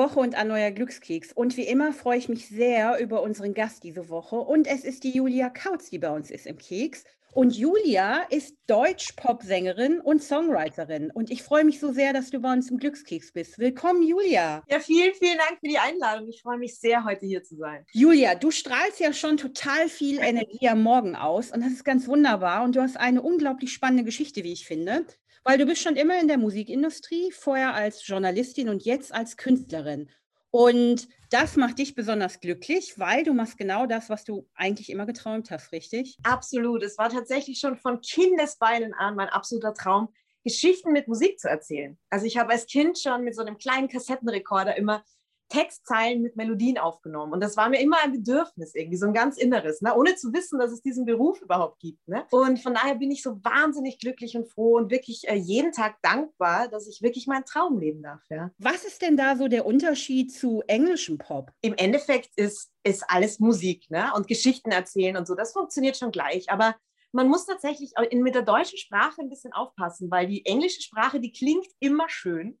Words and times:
Woche 0.00 0.18
und 0.18 0.34
ein 0.34 0.48
neuer 0.48 0.70
Glückskeks. 0.70 1.30
Und 1.30 1.58
wie 1.58 1.66
immer 1.66 1.92
freue 1.92 2.16
ich 2.16 2.30
mich 2.30 2.48
sehr 2.48 2.98
über 3.00 3.22
unseren 3.22 3.52
Gast 3.52 3.84
diese 3.84 4.08
Woche. 4.08 4.36
Und 4.36 4.66
es 4.66 4.82
ist 4.82 5.04
die 5.04 5.14
Julia 5.14 5.50
Kautz, 5.50 5.90
die 5.90 5.98
bei 5.98 6.08
uns 6.08 6.30
ist 6.30 6.46
im 6.46 6.56
Keks. 6.56 7.04
Und 7.34 7.54
Julia 7.54 8.22
ist 8.30 8.56
Deutsch-Pop-Sängerin 8.66 10.00
und 10.00 10.22
Songwriterin. 10.22 11.10
Und 11.10 11.30
ich 11.30 11.42
freue 11.42 11.64
mich 11.64 11.78
so 11.78 11.92
sehr, 11.92 12.14
dass 12.14 12.30
du 12.30 12.40
bei 12.40 12.50
uns 12.50 12.70
im 12.70 12.78
Glückskeks 12.78 13.32
bist. 13.32 13.58
Willkommen, 13.58 14.02
Julia. 14.02 14.64
Ja, 14.70 14.80
vielen, 14.80 15.12
vielen 15.12 15.36
Dank 15.36 15.60
für 15.60 15.68
die 15.68 15.78
Einladung. 15.78 16.28
Ich 16.28 16.40
freue 16.40 16.56
mich 16.56 16.80
sehr, 16.80 17.04
heute 17.04 17.26
hier 17.26 17.42
zu 17.42 17.56
sein. 17.56 17.84
Julia, 17.92 18.34
du 18.36 18.50
strahlst 18.50 19.00
ja 19.00 19.12
schon 19.12 19.36
total 19.36 19.90
viel 19.90 20.18
Energie 20.18 20.66
am 20.66 20.82
Morgen 20.82 21.14
aus. 21.14 21.52
Und 21.52 21.60
das 21.60 21.72
ist 21.72 21.84
ganz 21.84 22.08
wunderbar. 22.08 22.64
Und 22.64 22.74
du 22.74 22.80
hast 22.80 22.96
eine 22.96 23.20
unglaublich 23.20 23.70
spannende 23.70 24.04
Geschichte, 24.04 24.44
wie 24.44 24.54
ich 24.54 24.66
finde. 24.66 25.04
Weil 25.44 25.58
du 25.58 25.66
bist 25.66 25.82
schon 25.82 25.96
immer 25.96 26.20
in 26.20 26.28
der 26.28 26.38
Musikindustrie, 26.38 27.32
vorher 27.32 27.74
als 27.74 28.06
Journalistin 28.06 28.68
und 28.68 28.84
jetzt 28.84 29.12
als 29.12 29.36
Künstlerin. 29.36 30.10
Und 30.50 31.08
das 31.30 31.56
macht 31.56 31.78
dich 31.78 31.94
besonders 31.94 32.40
glücklich, 32.40 32.98
weil 32.98 33.22
du 33.22 33.32
machst 33.32 33.56
genau 33.56 33.86
das, 33.86 34.10
was 34.10 34.24
du 34.24 34.48
eigentlich 34.54 34.90
immer 34.90 35.06
geträumt 35.06 35.50
hast, 35.50 35.70
richtig? 35.72 36.18
Absolut. 36.24 36.82
Es 36.82 36.98
war 36.98 37.08
tatsächlich 37.08 37.60
schon 37.60 37.76
von 37.76 38.00
Kindesbeinen 38.00 38.92
an 38.94 39.14
mein 39.14 39.28
absoluter 39.28 39.74
Traum, 39.74 40.12
Geschichten 40.42 40.92
mit 40.92 41.06
Musik 41.06 41.38
zu 41.38 41.48
erzählen. 41.48 41.98
Also 42.08 42.26
ich 42.26 42.36
habe 42.36 42.50
als 42.50 42.66
Kind 42.66 42.98
schon 42.98 43.22
mit 43.22 43.36
so 43.36 43.42
einem 43.42 43.58
kleinen 43.58 43.88
Kassettenrekorder 43.88 44.76
immer 44.76 45.04
Textzeilen 45.50 46.22
mit 46.22 46.36
Melodien 46.36 46.78
aufgenommen. 46.78 47.32
Und 47.32 47.42
das 47.42 47.56
war 47.56 47.68
mir 47.68 47.80
immer 47.80 47.98
ein 48.02 48.12
Bedürfnis, 48.12 48.74
irgendwie 48.74 48.96
so 48.96 49.06
ein 49.06 49.12
ganz 49.12 49.36
inneres, 49.36 49.82
ne? 49.82 49.94
ohne 49.94 50.14
zu 50.16 50.32
wissen, 50.32 50.58
dass 50.58 50.72
es 50.72 50.80
diesen 50.80 51.04
Beruf 51.04 51.42
überhaupt 51.42 51.80
gibt. 51.80 52.06
Ne? 52.08 52.24
Und 52.30 52.60
von 52.60 52.72
daher 52.72 52.94
bin 52.94 53.10
ich 53.10 53.22
so 53.22 53.42
wahnsinnig 53.44 53.98
glücklich 53.98 54.36
und 54.36 54.48
froh 54.48 54.76
und 54.76 54.90
wirklich 54.90 55.28
äh, 55.28 55.34
jeden 55.34 55.72
Tag 55.72 55.96
dankbar, 56.02 56.68
dass 56.68 56.88
ich 56.88 57.02
wirklich 57.02 57.26
meinen 57.26 57.44
Traum 57.44 57.78
leben 57.78 58.02
darf. 58.02 58.22
Ja? 58.30 58.50
Was 58.58 58.84
ist 58.84 59.02
denn 59.02 59.16
da 59.16 59.36
so 59.36 59.48
der 59.48 59.66
Unterschied 59.66 60.32
zu 60.32 60.62
englischem 60.66 61.18
Pop? 61.18 61.50
Im 61.60 61.74
Endeffekt 61.74 62.30
ist, 62.36 62.70
ist 62.84 63.04
alles 63.08 63.40
Musik 63.40 63.90
ne? 63.90 64.12
und 64.14 64.28
Geschichten 64.28 64.70
erzählen 64.70 65.16
und 65.16 65.26
so. 65.26 65.34
Das 65.34 65.52
funktioniert 65.52 65.96
schon 65.96 66.12
gleich. 66.12 66.50
Aber 66.50 66.76
man 67.12 67.28
muss 67.28 67.46
tatsächlich 67.46 67.92
mit 68.12 68.34
der 68.34 68.42
deutschen 68.42 68.78
Sprache 68.78 69.20
ein 69.20 69.28
bisschen 69.28 69.52
aufpassen, 69.52 70.10
weil 70.10 70.28
die 70.28 70.46
englische 70.46 70.80
Sprache, 70.80 71.18
die 71.18 71.32
klingt 71.32 71.66
immer 71.80 72.08
schön. 72.08 72.58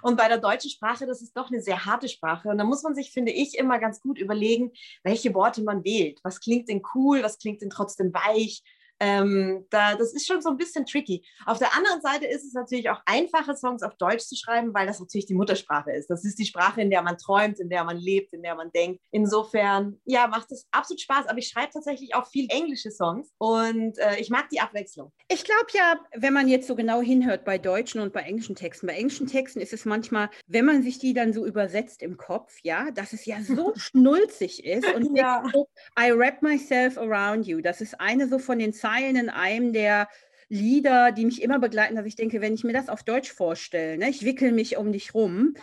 Und 0.00 0.16
bei 0.16 0.28
der 0.28 0.38
deutschen 0.38 0.70
Sprache, 0.70 1.06
das 1.06 1.22
ist 1.22 1.36
doch 1.36 1.50
eine 1.50 1.60
sehr 1.60 1.84
harte 1.84 2.08
Sprache. 2.08 2.48
Und 2.48 2.58
da 2.58 2.64
muss 2.64 2.82
man 2.82 2.94
sich, 2.94 3.10
finde 3.10 3.32
ich, 3.32 3.58
immer 3.58 3.78
ganz 3.78 4.00
gut 4.00 4.18
überlegen, 4.18 4.72
welche 5.02 5.34
Worte 5.34 5.62
man 5.62 5.84
wählt. 5.84 6.20
Was 6.22 6.40
klingt 6.40 6.68
denn 6.68 6.82
cool, 6.94 7.22
was 7.22 7.38
klingt 7.38 7.62
denn 7.62 7.70
trotzdem 7.70 8.12
weich, 8.14 8.62
ähm, 9.02 9.66
da, 9.70 9.96
das 9.96 10.14
ist 10.14 10.28
schon 10.28 10.40
so 10.40 10.48
ein 10.48 10.56
bisschen 10.56 10.86
tricky. 10.86 11.24
Auf 11.44 11.58
der 11.58 11.76
anderen 11.76 12.00
Seite 12.00 12.26
ist 12.26 12.44
es 12.44 12.52
natürlich 12.52 12.88
auch 12.88 13.00
einfacher, 13.04 13.56
Songs 13.56 13.82
auf 13.82 13.96
Deutsch 13.96 14.22
zu 14.22 14.36
schreiben, 14.36 14.72
weil 14.72 14.86
das 14.86 15.00
natürlich 15.00 15.26
die 15.26 15.34
Muttersprache 15.34 15.90
ist. 15.90 16.08
Das 16.08 16.24
ist 16.24 16.38
die 16.38 16.46
Sprache, 16.46 16.80
in 16.80 16.90
der 16.90 17.02
man 17.02 17.18
träumt, 17.18 17.58
in 17.58 17.68
der 17.68 17.82
man 17.82 17.96
lebt, 17.96 18.32
in 18.32 18.44
der 18.44 18.54
man 18.54 18.70
denkt. 18.70 19.02
Insofern, 19.10 20.00
ja, 20.04 20.28
macht 20.28 20.52
es 20.52 20.68
absolut 20.70 21.00
Spaß. 21.00 21.26
Aber 21.26 21.38
ich 21.38 21.48
schreibe 21.48 21.72
tatsächlich 21.72 22.14
auch 22.14 22.28
viel 22.28 22.46
englische 22.48 22.92
Songs 22.92 23.32
und 23.38 23.98
äh, 23.98 24.20
ich 24.20 24.30
mag 24.30 24.48
die 24.50 24.60
Abwechslung. 24.60 25.12
Ich 25.28 25.42
glaube 25.42 25.66
ja, 25.72 25.98
wenn 26.14 26.32
man 26.32 26.46
jetzt 26.46 26.68
so 26.68 26.76
genau 26.76 27.00
hinhört 27.00 27.44
bei 27.44 27.58
deutschen 27.58 28.00
und 28.00 28.12
bei 28.12 28.20
englischen 28.20 28.54
Texten, 28.54 28.86
bei 28.86 28.94
englischen 28.94 29.26
Texten 29.26 29.60
ist 29.60 29.72
es 29.72 29.84
manchmal, 29.84 30.30
wenn 30.46 30.64
man 30.64 30.84
sich 30.84 31.00
die 31.00 31.12
dann 31.12 31.32
so 31.32 31.44
übersetzt 31.44 32.02
im 32.02 32.16
Kopf, 32.16 32.56
ja, 32.62 32.92
dass 32.92 33.12
es 33.12 33.26
ja 33.26 33.42
so 33.42 33.72
schnulzig 33.76 34.64
ist 34.64 34.86
und 34.94 35.16
ja. 35.16 35.42
so, 35.52 35.66
I 35.98 36.16
wrap 36.16 36.40
myself 36.40 36.96
around 36.98 37.48
you. 37.48 37.60
Das 37.60 37.80
ist 37.80 38.00
eine 38.00 38.28
so 38.28 38.38
von 38.38 38.60
den 38.60 38.72
Zeilen, 38.72 38.91
Zeilen 38.92 39.16
in 39.16 39.30
einem 39.30 39.72
der 39.72 40.08
Lieder, 40.48 41.12
die 41.12 41.24
mich 41.24 41.42
immer 41.42 41.58
begleiten, 41.58 41.96
dass 41.96 42.04
ich 42.04 42.16
denke, 42.16 42.40
wenn 42.40 42.54
ich 42.54 42.64
mir 42.64 42.74
das 42.74 42.88
auf 42.88 43.02
Deutsch 43.02 43.32
vorstelle, 43.32 43.96
ne, 43.96 44.10
ich 44.10 44.24
wickel 44.24 44.52
mich 44.52 44.76
um 44.76 44.92
dich 44.92 45.14
rum, 45.14 45.54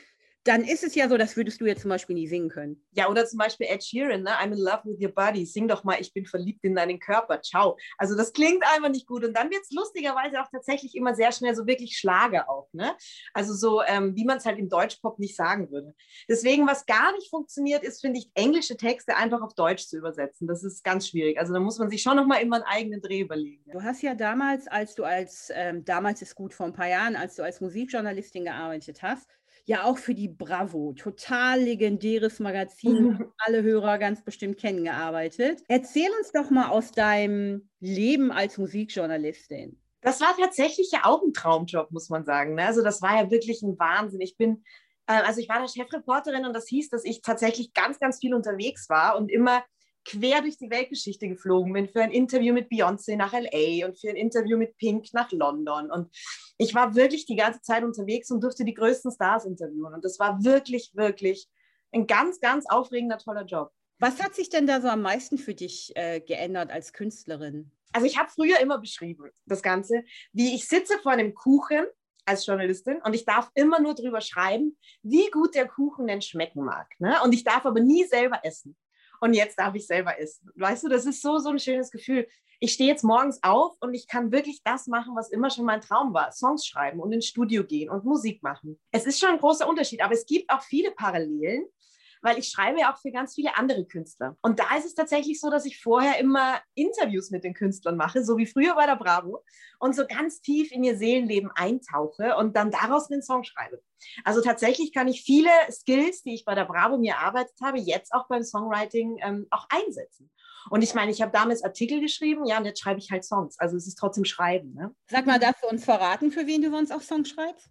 dann 0.46 0.64
ist 0.64 0.84
es 0.84 0.96
ja 0.96 1.10
so, 1.10 1.18
das 1.18 1.36
würdest 1.36 1.60
du 1.60 1.66
jetzt 1.66 1.82
zum 1.82 1.90
Beispiel 1.90 2.16
nie 2.16 2.28
singen 2.28 2.50
können. 2.50 2.82
Ja, 2.92 3.10
oder 3.10 3.26
zum 3.26 3.38
Beispiel 3.40 3.68
Ed 3.70 3.84
Sheeran, 3.84 4.24
ne? 4.24 4.32
I'm 4.32 4.54
in 4.54 4.60
love 4.60 4.82
with 4.86 5.02
your 5.02 5.14
body. 5.14 5.46
Sing 5.46 5.68
doch 5.68 5.84
mal, 5.84 6.00
ich 6.00 6.14
bin 6.14 6.26
verliebt 6.26 6.64
in 6.64 6.76
deinen 6.76 7.00
Körper. 7.00 7.42
Ciao. 7.42 7.78
Also 7.98 8.16
das 8.16 8.32
klingt 8.32 8.64
einfach 8.74 8.90
nicht 8.90 9.06
gut. 9.06 9.26
Und 9.26 9.36
dann 9.36 9.50
wird 9.50 9.64
es 9.64 9.72
lustigerweise 9.72 10.42
auch 10.42 10.48
tatsächlich 10.50 10.96
immer 10.96 11.14
sehr 11.14 11.32
schnell 11.34 11.56
so 11.56 11.68
wirklich 11.68 11.98
Schlager 11.98 12.50
auch. 12.50 12.70
Ne? 12.72 12.96
Also 13.34 13.54
so, 13.54 13.82
ähm, 13.84 14.16
wie 14.16 14.24
man 14.24 14.38
es 14.38 14.46
halt 14.46 14.60
im 14.60 14.70
Deutschpop 14.70 15.20
nicht 15.20 15.36
sagen 15.36 15.70
würde. 15.72 15.94
Deswegen, 16.30 16.66
was 16.68 16.86
gar 16.86 17.12
nicht 17.14 17.30
funktioniert, 17.30 17.84
ist, 17.84 18.00
finde 18.00 18.20
ich, 18.20 18.32
englische 18.34 18.78
Texte 18.78 19.18
einfach 19.18 19.42
auf 19.42 19.54
Deutsch 19.56 19.88
zu 19.88 19.98
übersetzen. 19.98 20.48
Das 20.48 20.64
ist 20.64 20.84
ganz 20.86 21.10
schwierig. 21.10 21.38
Also 21.38 21.54
da 21.54 21.60
muss 21.60 21.80
man 21.80 21.90
sich 21.90 22.02
schon 22.02 22.16
nochmal 22.16 22.42
immer 22.42 22.58
einen 22.58 22.66
eigenen 22.66 23.02
Dreh 23.02 23.22
überlegen. 23.22 23.64
Ja. 23.66 23.74
Du 23.74 23.84
hast 23.84 24.02
ja 24.02 24.16
damals, 24.16 24.68
als 24.68 24.96
du 24.96 25.04
als, 25.04 25.52
ähm, 25.54 25.84
damals 25.84 26.22
ist 26.22 26.36
gut 26.36 26.54
vor 26.54 26.66
ein 26.66 26.74
paar 26.74 26.88
Jahren, 26.88 27.18
als 27.18 27.36
du 27.36 27.44
als 27.44 27.60
Musikjournalistin 27.60 28.46
gearbeitet 28.46 29.04
hast, 29.04 29.28
ja 29.70 29.84
auch 29.84 30.00
für 30.00 30.16
die 30.16 30.28
Bravo, 30.28 30.94
total 30.94 31.62
legendäres 31.62 32.40
Magazin, 32.40 33.24
alle 33.38 33.62
Hörer 33.62 34.00
ganz 34.00 34.24
bestimmt 34.24 34.58
kennen, 34.58 34.84
gearbeitet. 34.84 35.62
Erzähl 35.68 36.10
uns 36.20 36.32
doch 36.32 36.50
mal 36.50 36.70
aus 36.70 36.92
deinem 36.92 37.70
Leben 37.80 38.32
als 38.32 38.58
Musikjournalistin. 38.58 39.80
Das 40.02 40.22
war 40.22 40.36
tatsächlich 40.40 40.90
ja 40.92 41.02
auch 41.04 41.22
ein 41.22 41.34
Traumjob, 41.34 41.92
muss 41.92 42.10
man 42.10 42.26
sagen. 42.26 42.56
Ne? 42.56 42.66
Also 42.66 42.82
das 42.84 43.04
war 43.04 43.22
ja 43.22 43.30
wirklich 43.30 43.62
ein 43.62 43.78
Wahnsinn. 43.78 44.22
Ich 44.22 44.38
bin, 44.38 44.64
äh, 45.06 45.22
also 45.22 45.40
ich 45.40 45.50
war 45.50 45.60
da 45.60 45.68
Chefreporterin 45.68 46.48
und 46.48 46.54
das 46.56 46.68
hieß, 46.68 46.90
dass 46.90 47.06
ich 47.06 47.22
tatsächlich 47.22 47.72
ganz, 47.74 48.00
ganz 48.00 48.18
viel 48.18 48.34
unterwegs 48.34 48.90
war 48.90 49.18
und 49.18 49.30
immer 49.30 49.64
quer 50.06 50.42
durch 50.42 50.58
die 50.58 50.70
Weltgeschichte 50.70 51.28
geflogen 51.28 51.74
bin 51.74 51.88
für 51.88 52.02
ein 52.02 52.12
Interview 52.12 52.54
mit 52.54 52.70
Beyoncé 52.70 53.16
nach 53.16 53.34
LA 53.34 53.86
und 53.86 54.00
für 54.00 54.10
ein 54.10 54.16
Interview 54.16 54.58
mit 54.58 54.78
Pink 54.78 55.08
nach 55.14 55.32
London. 55.32 55.92
Und 55.92 56.10
ich 56.58 56.74
war 56.74 56.96
wirklich 56.96 57.26
die 57.26 57.36
ganze 57.36 57.62
Zeit 57.62 57.84
unterwegs 57.84 58.32
und 58.32 58.44
durfte 58.44 58.66
die 58.66 58.74
größten 58.74 59.12
Stars 59.12 59.46
interviewen. 59.46 59.94
Und 59.94 60.04
das 60.04 60.20
war 60.20 60.44
wirklich, 60.44 60.92
wirklich 60.96 61.48
ein 61.92 62.08
ganz, 62.08 62.40
ganz 62.40 62.66
aufregender, 62.70 63.18
toller 63.18 63.46
Job. 63.46 63.72
Was 64.00 64.22
hat 64.24 64.34
sich 64.34 64.50
denn 64.50 64.66
da 64.66 64.82
so 64.82 64.88
am 64.88 65.02
meisten 65.02 65.38
für 65.38 65.54
dich 65.54 65.92
äh, 65.96 66.22
geändert 66.22 66.72
als 66.72 66.94
Künstlerin? 66.94 67.72
Also 67.92 68.06
ich 68.06 68.18
habe 68.18 68.30
früher 68.30 68.60
immer 68.60 68.80
beschrieben, 68.80 69.30
das 69.46 69.62
Ganze, 69.62 70.04
wie 70.32 70.56
ich 70.56 70.68
sitze 70.68 70.98
vor 71.00 71.12
einem 71.12 71.34
Kuchen 71.34 71.86
als 72.26 72.46
Journalistin 72.46 73.02
und 73.04 73.14
ich 73.14 73.26
darf 73.26 73.50
immer 73.56 73.80
nur 73.82 73.96
drüber 73.96 74.22
schreiben, 74.22 74.78
wie 75.02 75.30
gut 75.32 75.56
der 75.56 75.68
Kuchen 75.68 76.08
denn 76.08 76.22
schmecken 76.22 76.64
mag. 76.64 76.88
Ne? 77.00 77.18
Und 77.24 77.34
ich 77.34 77.44
darf 77.44 77.66
aber 77.66 77.80
nie 77.80 78.06
selber 78.06 78.40
essen 78.44 78.78
und 79.22 79.34
jetzt 79.34 79.60
darf 79.60 79.76
ich 79.76 79.88
selber 79.88 80.20
essen. 80.20 80.50
Weißt 80.56 80.84
du, 80.84 80.90
das 80.90 81.06
ist 81.06 81.22
so, 81.22 81.40
so 81.40 81.50
ein 81.50 81.60
schönes 81.60 81.92
Gefühl. 81.92 82.28
Ich 82.62 82.74
stehe 82.74 82.90
jetzt 82.90 83.04
morgens 83.04 83.42
auf 83.42 83.78
und 83.80 83.94
ich 83.94 84.08
kann 84.08 84.34
wirklich 84.34 84.62
das 84.64 84.88
machen, 84.88 85.16
was 85.16 85.30
immer 85.30 85.50
schon 85.50 85.66
mein 85.66 85.80
Traum 85.80 86.14
war. 86.14 86.32
Songs 86.34 86.66
schreiben 86.66 87.00
und 87.00 87.14
ins 87.14 87.26
Studio 87.26 87.64
gehen 87.64 87.90
und 87.90 88.04
Musik 88.04 88.44
machen. 88.44 88.78
Es 88.92 89.06
ist 89.06 89.20
schon 89.20 89.30
ein 89.30 89.40
großer 89.40 89.68
Unterschied, 89.68 90.02
aber 90.02 90.14
es 90.14 90.26
gibt 90.26 90.50
auch 90.50 90.62
viele 90.62 90.92
Parallelen 90.92 91.66
weil 92.22 92.38
ich 92.38 92.50
schreibe 92.50 92.80
ja 92.80 92.94
auch 92.94 92.98
für 92.98 93.12
ganz 93.12 93.36
viele 93.36 93.58
andere 93.58 93.86
Künstler. 93.86 94.38
Und 94.42 94.60
da 94.60 94.76
ist 94.78 94.86
es 94.86 94.96
tatsächlich 94.96 95.40
so, 95.40 95.50
dass 95.50 95.66
ich 95.66 95.82
vorher 95.82 96.20
immer 96.20 96.62
Interviews 96.76 97.32
mit 97.32 97.44
den 97.44 97.54
Künstlern 97.54 97.98
mache, 97.98 98.24
so 98.24 98.38
wie 98.38 98.46
früher 98.46 98.76
bei 98.76 98.86
der 98.86 98.96
Bravo, 98.96 99.44
und 99.80 99.96
so 99.96 100.06
ganz 100.06 100.42
tief 100.42 100.72
in 100.72 100.84
ihr 100.84 100.98
Seelenleben 100.98 101.52
eintauche 101.56 102.36
und 102.36 102.56
dann 102.56 102.72
daraus 102.72 103.10
einen 103.10 103.22
Song 103.22 103.44
schreibe. 103.44 103.82
Also 104.24 104.42
tatsächlich 104.42 104.94
kann 104.94 105.08
ich 105.08 105.24
viele 105.24 105.52
Skills, 105.72 106.24
die 106.24 106.34
ich 106.34 106.46
bei 106.46 106.56
der 106.56 106.66
Bravo 106.66 106.98
mir 106.98 107.14
erarbeitet 107.14 107.56
habe, 107.62 107.80
jetzt 107.80 108.14
auch 108.14 108.28
beim 108.28 108.44
Songwriting 108.44 109.20
ähm, 109.22 109.48
auch 109.50 109.68
einsetzen. 109.70 110.30
Und 110.70 110.82
ich 110.82 110.94
meine, 110.94 111.12
ich 111.12 111.22
habe 111.22 111.32
damals 111.32 111.64
Artikel 111.64 112.02
geschrieben, 112.02 112.46
ja, 112.46 112.58
und 112.58 112.66
jetzt 112.66 112.82
schreibe 112.82 113.00
ich 113.00 113.12
halt 113.12 113.24
Songs. 113.24 113.58
Also 113.60 113.78
es 113.78 113.88
ist 113.88 113.96
trotzdem 113.96 114.26
Schreiben. 114.26 114.74
Ne? 114.74 114.94
Sag 115.08 115.26
mal, 115.26 115.40
darfst 115.40 115.64
du 115.64 115.68
uns 115.68 115.86
verraten, 115.86 116.32
für 116.32 116.48
wen 116.48 116.62
du 116.62 116.70
sonst 116.70 116.92
auch 116.92 117.02
Songs 117.02 117.30
schreibst? 117.30 117.70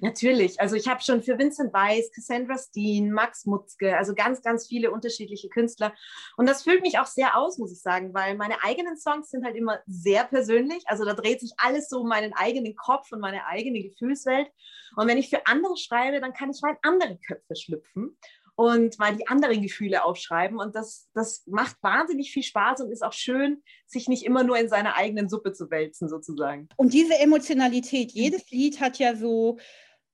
Natürlich. 0.00 0.60
Also 0.60 0.76
ich 0.76 0.88
habe 0.88 1.02
schon 1.02 1.22
für 1.22 1.38
Vincent 1.38 1.72
Weiss, 1.72 2.10
Cassandra 2.12 2.58
Steen, 2.58 3.12
Max 3.12 3.46
Mutzke, 3.46 3.96
also 3.96 4.14
ganz, 4.14 4.42
ganz 4.42 4.66
viele 4.66 4.90
unterschiedliche 4.90 5.48
Künstler. 5.48 5.94
Und 6.36 6.48
das 6.48 6.62
füllt 6.62 6.82
mich 6.82 6.98
auch 6.98 7.06
sehr 7.06 7.36
aus, 7.36 7.58
muss 7.58 7.72
ich 7.72 7.80
sagen, 7.80 8.14
weil 8.14 8.36
meine 8.36 8.62
eigenen 8.62 8.96
Songs 8.96 9.30
sind 9.30 9.44
halt 9.44 9.56
immer 9.56 9.78
sehr 9.86 10.24
persönlich. 10.24 10.84
Also 10.86 11.04
da 11.04 11.14
dreht 11.14 11.40
sich 11.40 11.52
alles 11.58 11.88
so 11.88 12.00
um 12.00 12.08
meinen 12.08 12.32
eigenen 12.34 12.76
Kopf 12.76 13.12
und 13.12 13.20
meine 13.20 13.46
eigene 13.46 13.82
Gefühlswelt. 13.82 14.48
Und 14.96 15.08
wenn 15.08 15.18
ich 15.18 15.30
für 15.30 15.46
andere 15.46 15.76
schreibe, 15.76 16.20
dann 16.20 16.32
kann 16.32 16.50
ich 16.50 16.60
mal 16.62 16.70
in 16.70 16.78
andere 16.82 17.18
Köpfe 17.18 17.56
schlüpfen 17.56 18.16
und 18.56 18.98
mal 18.98 19.14
die 19.14 19.28
anderen 19.28 19.60
Gefühle 19.62 20.02
aufschreiben. 20.02 20.58
Und 20.58 20.74
das, 20.74 21.08
das 21.14 21.46
macht 21.46 21.76
wahnsinnig 21.82 22.32
viel 22.32 22.42
Spaß 22.42 22.80
und 22.80 22.90
ist 22.90 23.04
auch 23.04 23.12
schön, 23.12 23.62
sich 23.86 24.08
nicht 24.08 24.24
immer 24.24 24.42
nur 24.42 24.58
in 24.58 24.68
seiner 24.68 24.96
eigenen 24.96 25.28
Suppe 25.28 25.52
zu 25.52 25.70
wälzen, 25.70 26.08
sozusagen. 26.08 26.68
Und 26.76 26.94
diese 26.94 27.18
Emotionalität, 27.18 28.12
jedes 28.12 28.50
Lied 28.50 28.80
hat 28.80 28.98
ja 28.98 29.14
so 29.14 29.58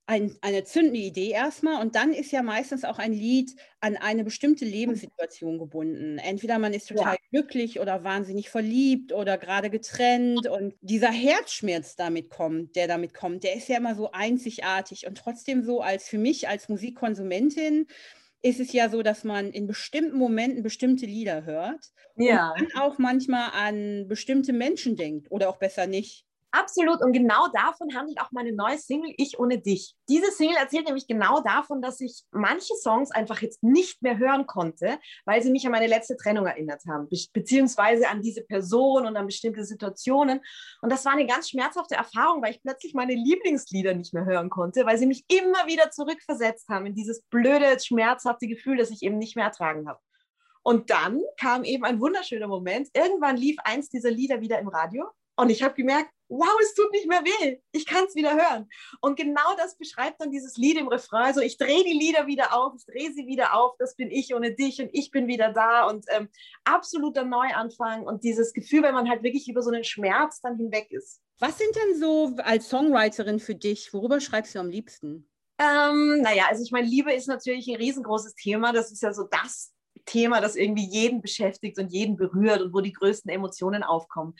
ein, 0.05 0.35
eine 0.41 0.65
zündende 0.65 0.99
Idee 0.99 1.29
erstmal 1.29 1.81
und 1.81 1.95
dann 1.95 2.11
ist 2.13 2.31
ja 2.31 2.41
meistens 2.41 2.83
auch 2.83 2.99
ein 2.99 3.13
Lied 3.13 3.55
an 3.79 3.95
eine 3.95 4.25
bestimmte 4.25 4.65
Lebenssituation 4.65 5.57
gebunden. 5.57 6.17
Entweder 6.17 6.59
man 6.59 6.73
ist 6.73 6.89
total 6.89 7.13
ja. 7.13 7.19
glücklich 7.31 7.79
oder 7.79 8.03
wahnsinnig 8.03 8.49
verliebt 8.49 9.13
oder 9.13 9.37
gerade 9.37 9.69
getrennt 9.69 10.47
und 10.47 10.75
dieser 10.81 11.11
Herzschmerz 11.11 11.95
damit 11.95 12.29
kommt, 12.29 12.75
der 12.75 12.87
damit 12.87 13.13
kommt, 13.13 13.45
der 13.45 13.55
ist 13.55 13.69
ja 13.69 13.77
immer 13.77 13.95
so 13.95 14.11
einzigartig 14.11 15.07
und 15.07 15.17
trotzdem 15.17 15.63
so 15.63 15.81
als 15.81 16.09
für 16.09 16.17
mich 16.17 16.49
als 16.49 16.67
Musikkonsumentin 16.67 17.87
ist 18.41 18.59
es 18.59 18.73
ja 18.73 18.89
so, 18.89 19.03
dass 19.03 19.23
man 19.23 19.51
in 19.51 19.67
bestimmten 19.67 20.17
Momenten 20.17 20.63
bestimmte 20.63 21.05
Lieder 21.05 21.45
hört 21.45 21.91
ja. 22.17 22.51
und 22.51 22.59
dann 22.59 22.81
auch 22.81 22.97
manchmal 22.97 23.51
an 23.53 24.09
bestimmte 24.09 24.51
Menschen 24.51 24.97
denkt 24.97 25.31
oder 25.31 25.49
auch 25.49 25.57
besser 25.57 25.87
nicht. 25.87 26.25
Absolut. 26.55 27.01
Und 27.01 27.13
genau 27.13 27.47
davon 27.47 27.95
handelt 27.95 28.21
auch 28.21 28.31
meine 28.31 28.53
neue 28.53 28.77
Single 28.77 29.11
Ich 29.17 29.39
ohne 29.39 29.57
dich. 29.57 29.95
Diese 30.07 30.31
Single 30.31 30.57
erzählt 30.57 30.85
nämlich 30.85 31.07
genau 31.07 31.41
davon, 31.41 31.81
dass 31.81 31.99
ich 31.99 32.21
manche 32.31 32.75
Songs 32.75 33.09
einfach 33.09 33.41
jetzt 33.41 33.63
nicht 33.63 34.03
mehr 34.03 34.19
hören 34.19 34.45
konnte, 34.45 34.99
weil 35.25 35.41
sie 35.41 35.49
mich 35.49 35.65
an 35.65 35.71
meine 35.71 35.87
letzte 35.87 36.15
Trennung 36.15 36.45
erinnert 36.45 36.83
haben, 36.87 37.09
be 37.09 37.17
beziehungsweise 37.33 38.07
an 38.07 38.21
diese 38.21 38.43
Person 38.43 39.07
und 39.07 39.17
an 39.17 39.25
bestimmte 39.25 39.65
Situationen. 39.65 40.41
Und 40.83 40.91
das 40.91 41.03
war 41.05 41.13
eine 41.13 41.25
ganz 41.25 41.49
schmerzhafte 41.49 41.95
Erfahrung, 41.95 42.43
weil 42.43 42.51
ich 42.51 42.61
plötzlich 42.61 42.93
meine 42.93 43.15
Lieblingslieder 43.15 43.95
nicht 43.95 44.13
mehr 44.13 44.25
hören 44.25 44.51
konnte, 44.51 44.85
weil 44.85 44.99
sie 44.99 45.07
mich 45.07 45.25
immer 45.29 45.65
wieder 45.65 45.89
zurückversetzt 45.89 46.69
haben 46.69 46.85
in 46.85 46.93
dieses 46.93 47.23
blöde, 47.31 47.79
schmerzhafte 47.79 48.45
Gefühl, 48.45 48.77
das 48.77 48.91
ich 48.91 49.01
eben 49.01 49.17
nicht 49.17 49.35
mehr 49.35 49.45
ertragen 49.45 49.89
habe. 49.89 49.99
Und 50.61 50.91
dann 50.91 51.19
kam 51.39 51.63
eben 51.63 51.83
ein 51.83 51.99
wunderschöner 51.99 52.47
Moment. 52.47 52.89
Irgendwann 52.93 53.37
lief 53.37 53.57
eins 53.63 53.89
dieser 53.89 54.11
Lieder 54.11 54.39
wieder 54.39 54.59
im 54.59 54.67
Radio 54.67 55.09
und 55.35 55.49
ich 55.49 55.63
habe 55.63 55.73
gemerkt, 55.73 56.11
wow, 56.29 56.59
es 56.61 56.73
tut 56.73 56.91
nicht 56.91 57.07
mehr 57.07 57.23
weh. 57.23 57.59
Ich 57.71 57.85
kann 57.85 58.05
es 58.05 58.15
wieder 58.15 58.33
hören. 58.33 58.67
Und 59.01 59.17
genau 59.17 59.55
das 59.57 59.77
beschreibt 59.77 60.19
dann 60.19 60.31
dieses 60.31 60.57
Lied 60.57 60.77
im 60.77 60.87
Refrain. 60.87 61.25
Also 61.25 61.41
ich 61.41 61.57
drehe 61.57 61.83
die 61.83 61.93
Lieder 61.93 62.27
wieder 62.27 62.55
auf, 62.55 62.73
ich 62.75 62.85
drehe 62.85 63.13
sie 63.13 63.27
wieder 63.27 63.53
auf, 63.53 63.75
das 63.77 63.95
bin 63.95 64.09
ich 64.09 64.33
ohne 64.33 64.53
dich 64.53 64.81
und 64.81 64.89
ich 64.93 65.11
bin 65.11 65.27
wieder 65.27 65.53
da 65.53 65.85
und 65.87 66.05
ähm, 66.09 66.29
absoluter 66.63 67.23
Neuanfang 67.23 68.03
und 68.03 68.23
dieses 68.23 68.53
Gefühl, 68.53 68.83
wenn 68.83 68.95
man 68.95 69.09
halt 69.09 69.23
wirklich 69.23 69.47
über 69.47 69.61
so 69.61 69.69
einen 69.69 69.83
Schmerz 69.83 70.41
dann 70.41 70.57
hinweg 70.57 70.91
ist. 70.91 71.21
Was 71.39 71.57
sind 71.57 71.75
denn 71.75 71.99
so 71.99 72.35
als 72.37 72.69
Songwriterin 72.69 73.39
für 73.39 73.55
dich, 73.55 73.93
worüber 73.93 74.19
schreibst 74.19 74.55
du 74.55 74.59
am 74.59 74.69
liebsten? 74.69 75.29
Ähm, 75.59 76.21
naja, 76.21 76.45
also 76.49 76.63
ich 76.63 76.71
meine, 76.71 76.87
Liebe 76.87 77.13
ist 77.13 77.27
natürlich 77.27 77.67
ein 77.67 77.75
riesengroßes 77.75 78.33
Thema. 78.35 78.73
Das 78.73 78.91
ist 78.91 79.03
ja 79.03 79.13
so 79.13 79.23
das 79.29 79.71
Thema, 80.05 80.41
das 80.41 80.55
irgendwie 80.55 80.85
jeden 80.85 81.21
beschäftigt 81.21 81.79
und 81.79 81.91
jeden 81.91 82.15
berührt 82.15 82.61
und 82.61 82.73
wo 82.73 82.81
die 82.81 82.93
größten 82.93 83.31
Emotionen 83.31 83.83
aufkommen. 83.83 84.35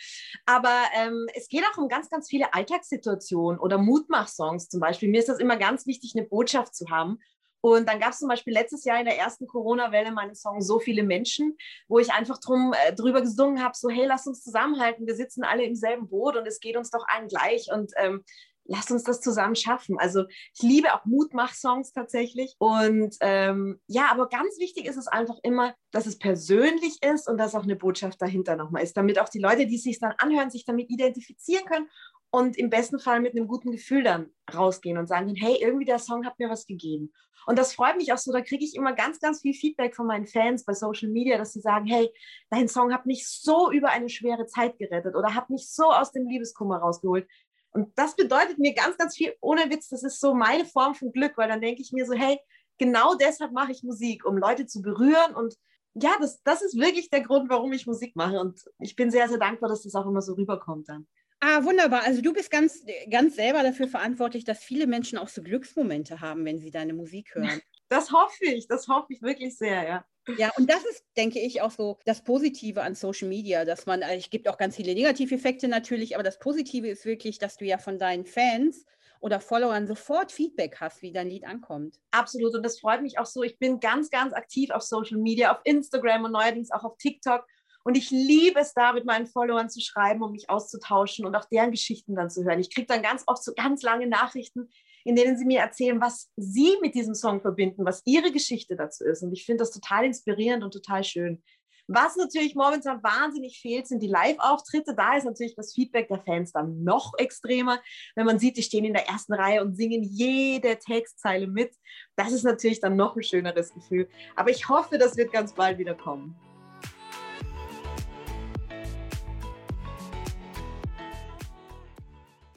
Aber 0.45 0.83
ähm, 0.95 1.27
es 1.35 1.47
geht 1.47 1.63
auch 1.71 1.77
um 1.77 1.87
ganz, 1.87 2.09
ganz 2.09 2.29
viele 2.29 2.53
Alltagssituationen 2.53 3.59
oder 3.59 3.77
Mutmach-Songs 3.77 4.69
zum 4.69 4.79
Beispiel. 4.79 5.09
Mir 5.09 5.19
ist 5.19 5.29
das 5.29 5.39
immer 5.39 5.57
ganz 5.57 5.85
wichtig, 5.87 6.13
eine 6.15 6.27
Botschaft 6.27 6.75
zu 6.75 6.89
haben. 6.89 7.19
Und 7.65 7.87
dann 7.87 8.01
gab 8.01 8.11
es 8.11 8.19
zum 8.19 8.27
Beispiel 8.27 8.51
letztes 8.51 8.83
Jahr 8.83 8.99
in 8.99 9.05
der 9.05 9.17
ersten 9.17 9.47
Corona-Welle 9.47 10.11
meinen 10.11 10.35
Song 10.35 10.59
So 10.59 10.79
viele 10.79 11.01
Menschen, 11.01 11.55
wo 11.87 11.97
ich 11.97 12.11
einfach 12.11 12.37
drum, 12.37 12.73
äh, 12.73 12.93
drüber 12.93 13.21
gesungen 13.21 13.63
habe, 13.63 13.73
so 13.73 13.89
hey, 13.89 14.05
lass 14.05 14.27
uns 14.27 14.43
zusammenhalten, 14.43 15.07
wir 15.07 15.15
sitzen 15.15 15.45
alle 15.45 15.63
im 15.63 15.73
selben 15.73 16.09
Boot 16.09 16.35
und 16.35 16.45
es 16.45 16.59
geht 16.59 16.75
uns 16.75 16.89
doch 16.89 17.05
allen 17.07 17.29
gleich. 17.29 17.69
Und 17.71 17.93
ähm, 17.95 18.25
lasst 18.65 18.91
uns 18.91 19.03
das 19.03 19.21
zusammen 19.21 19.55
schaffen. 19.55 19.97
Also 19.99 20.25
ich 20.53 20.61
liebe 20.61 20.93
auch 20.93 21.05
Mutmach-Songs 21.05 21.91
tatsächlich. 21.93 22.55
Und 22.59 23.15
ähm, 23.21 23.79
ja, 23.87 24.07
aber 24.11 24.29
ganz 24.29 24.57
wichtig 24.59 24.85
ist 24.85 24.97
es 24.97 25.07
einfach 25.07 25.37
immer, 25.43 25.75
dass 25.91 26.05
es 26.05 26.17
persönlich 26.17 26.99
ist 27.03 27.27
und 27.27 27.37
dass 27.37 27.55
auch 27.55 27.63
eine 27.63 27.75
Botschaft 27.75 28.21
dahinter 28.21 28.55
nochmal 28.55 28.83
ist, 28.83 28.97
damit 28.97 29.19
auch 29.19 29.29
die 29.29 29.39
Leute, 29.39 29.67
die 29.67 29.77
sich 29.77 29.99
dann 29.99 30.13
anhören, 30.17 30.49
sich 30.49 30.65
damit 30.65 30.89
identifizieren 30.89 31.65
können 31.65 31.89
und 32.31 32.57
im 32.57 32.69
besten 32.69 32.99
Fall 32.99 33.19
mit 33.19 33.35
einem 33.35 33.47
guten 33.47 33.71
Gefühl 33.71 34.03
dann 34.03 34.31
rausgehen 34.53 34.97
und 34.97 35.07
sagen, 35.07 35.35
hey, 35.35 35.57
irgendwie 35.61 35.85
der 35.85 35.99
Song 35.99 36.25
hat 36.25 36.39
mir 36.39 36.49
was 36.49 36.65
gegeben. 36.65 37.13
Und 37.45 37.59
das 37.59 37.73
freut 37.73 37.97
mich 37.97 38.13
auch 38.13 38.17
so, 38.17 38.31
da 38.31 38.41
kriege 38.41 38.63
ich 38.63 38.75
immer 38.75 38.93
ganz, 38.93 39.19
ganz 39.19 39.41
viel 39.41 39.53
Feedback 39.53 39.95
von 39.95 40.07
meinen 40.07 40.25
Fans 40.25 40.65
bei 40.65 40.73
Social 40.73 41.09
Media, 41.09 41.37
dass 41.37 41.53
sie 41.53 41.61
sagen, 41.61 41.85
hey, 41.85 42.09
dein 42.49 42.67
Song 42.67 42.93
hat 42.93 43.05
mich 43.05 43.27
so 43.27 43.71
über 43.71 43.89
eine 43.89 44.09
schwere 44.09 44.45
Zeit 44.45 44.77
gerettet 44.77 45.15
oder 45.15 45.35
hat 45.35 45.49
mich 45.49 45.69
so 45.69 45.91
aus 45.91 46.11
dem 46.11 46.27
Liebeskummer 46.27 46.77
rausgeholt. 46.77 47.27
Und 47.73 47.91
das 47.97 48.15
bedeutet 48.15 48.59
mir 48.59 48.73
ganz, 48.73 48.97
ganz 48.97 49.15
viel, 49.15 49.33
ohne 49.41 49.69
Witz, 49.69 49.89
das 49.89 50.03
ist 50.03 50.19
so 50.19 50.33
meine 50.33 50.65
Form 50.65 50.93
von 50.93 51.11
Glück, 51.11 51.33
weil 51.37 51.49
dann 51.49 51.61
denke 51.61 51.81
ich 51.81 51.91
mir 51.91 52.05
so, 52.05 52.13
hey, 52.13 52.39
genau 52.77 53.15
deshalb 53.15 53.51
mache 53.51 53.71
ich 53.71 53.83
Musik, 53.83 54.25
um 54.25 54.37
Leute 54.37 54.65
zu 54.65 54.81
berühren. 54.81 55.35
Und 55.35 55.55
ja, 55.95 56.11
das, 56.19 56.41
das 56.43 56.61
ist 56.61 56.77
wirklich 56.77 57.09
der 57.09 57.21
Grund, 57.21 57.49
warum 57.49 57.73
ich 57.73 57.87
Musik 57.87 58.15
mache. 58.15 58.39
Und 58.39 58.63
ich 58.79 58.95
bin 58.95 59.11
sehr, 59.11 59.27
sehr 59.27 59.39
dankbar, 59.39 59.69
dass 59.69 59.83
das 59.83 59.95
auch 59.95 60.05
immer 60.05 60.21
so 60.21 60.33
rüberkommt 60.33 60.87
dann. 60.87 61.07
Ah, 61.39 61.63
wunderbar. 61.65 62.03
Also 62.03 62.21
du 62.21 62.31
bist 62.31 62.49
ganz, 62.51 62.85
ganz 63.09 63.35
selber 63.35 63.63
dafür 63.63 63.87
verantwortlich, 63.87 64.45
dass 64.45 64.63
viele 64.63 64.87
Menschen 64.87 65.17
auch 65.17 65.27
so 65.27 65.43
Glücksmomente 65.43 66.21
haben, 66.21 66.45
wenn 66.45 66.59
sie 66.59 66.71
deine 66.71 66.93
Musik 66.93 67.35
hören. 67.35 67.59
Das 67.93 68.11
hoffe 68.11 68.45
ich, 68.45 68.67
das 68.67 68.87
hoffe 68.87 69.13
ich 69.13 69.21
wirklich 69.21 69.55
sehr, 69.55 69.87
ja. 69.87 70.05
Ja, 70.37 70.49
und 70.57 70.67
das 70.67 70.83
ist, 70.85 71.05
denke 71.15 71.39
ich, 71.39 71.61
auch 71.61 71.69
so 71.69 71.99
das 72.05 72.23
Positive 72.23 72.81
an 72.81 72.95
Social 72.95 73.27
Media, 73.27 73.65
dass 73.65 73.85
man, 73.85 74.01
es 74.01 74.31
gibt 74.31 74.47
auch 74.47 74.57
ganz 74.57 74.75
viele 74.75 74.95
Negativeffekte 74.95 75.67
natürlich, 75.67 76.15
aber 76.15 76.23
das 76.23 76.39
Positive 76.39 76.87
ist 76.87 77.05
wirklich, 77.05 77.37
dass 77.37 77.57
du 77.57 77.65
ja 77.65 77.77
von 77.77 77.99
deinen 77.99 78.25
Fans 78.25 78.85
oder 79.19 79.39
Followern 79.39 79.85
sofort 79.85 80.31
Feedback 80.31 80.77
hast, 80.79 81.03
wie 81.03 81.11
dein 81.11 81.29
Lied 81.29 81.45
ankommt. 81.45 81.99
Absolut. 82.09 82.55
Und 82.55 82.63
das 82.63 82.79
freut 82.79 83.03
mich 83.03 83.19
auch 83.19 83.27
so. 83.27 83.43
Ich 83.43 83.59
bin 83.59 83.79
ganz, 83.79 84.09
ganz 84.09 84.33
aktiv 84.33 84.71
auf 84.71 84.81
Social 84.81 85.19
Media, 85.19 85.51
auf 85.53 85.61
Instagram 85.65 86.23
und 86.23 86.31
neuerdings 86.31 86.71
auch 86.71 86.83
auf 86.83 86.97
TikTok. 86.97 87.45
Und 87.83 87.95
ich 87.95 88.09
liebe 88.09 88.59
es 88.59 88.73
da, 88.73 88.93
mit 88.93 89.05
meinen 89.05 89.27
Followern 89.27 89.69
zu 89.69 89.81
schreiben 89.81 90.23
und 90.23 90.31
mich 90.31 90.49
auszutauschen 90.49 91.25
und 91.25 91.35
auch 91.35 91.45
deren 91.45 91.71
Geschichten 91.71 92.15
dann 92.15 92.29
zu 92.29 92.43
hören. 92.43 92.59
Ich 92.59 92.73
kriege 92.73 92.87
dann 92.87 93.03
ganz 93.03 93.23
oft 93.27 93.43
so 93.43 93.53
ganz 93.53 93.83
lange 93.83 94.07
Nachrichten, 94.07 94.69
in 95.03 95.15
denen 95.15 95.37
sie 95.37 95.45
mir 95.45 95.59
erzählen, 95.59 95.99
was 96.01 96.31
sie 96.35 96.77
mit 96.81 96.95
diesem 96.95 97.15
Song 97.15 97.41
verbinden, 97.41 97.85
was 97.85 98.01
ihre 98.05 98.31
Geschichte 98.31 98.75
dazu 98.75 99.03
ist. 99.03 99.23
Und 99.23 99.33
ich 99.33 99.45
finde 99.45 99.63
das 99.63 99.71
total 99.71 100.05
inspirierend 100.05 100.63
und 100.63 100.71
total 100.71 101.03
schön. 101.03 101.43
Was 101.87 102.15
natürlich 102.15 102.55
momentan 102.55 103.03
wahnsinnig 103.03 103.59
fehlt, 103.59 103.87
sind 103.87 104.01
die 104.01 104.07
Live-Auftritte. 104.07 104.95
Da 104.95 105.17
ist 105.17 105.25
natürlich 105.25 105.55
das 105.55 105.73
Feedback 105.73 106.07
der 106.07 106.21
Fans 106.21 106.53
dann 106.53 106.83
noch 106.83 107.11
extremer. 107.17 107.81
Wenn 108.15 108.25
man 108.25 108.39
sieht, 108.39 108.55
die 108.55 108.63
stehen 108.63 108.85
in 108.85 108.93
der 108.93 109.07
ersten 109.09 109.33
Reihe 109.33 109.61
und 109.61 109.75
singen 109.75 110.01
jede 110.01 110.79
Textzeile 110.79 111.47
mit. 111.47 111.75
Das 112.15 112.31
ist 112.31 112.43
natürlich 112.43 112.79
dann 112.79 112.95
noch 112.95 113.17
ein 113.17 113.23
schöneres 113.23 113.73
Gefühl. 113.73 114.07
Aber 114.37 114.49
ich 114.49 114.69
hoffe, 114.69 114.97
das 114.97 115.17
wird 115.17 115.33
ganz 115.33 115.53
bald 115.53 115.77
wieder 115.77 115.95
kommen. 115.95 116.37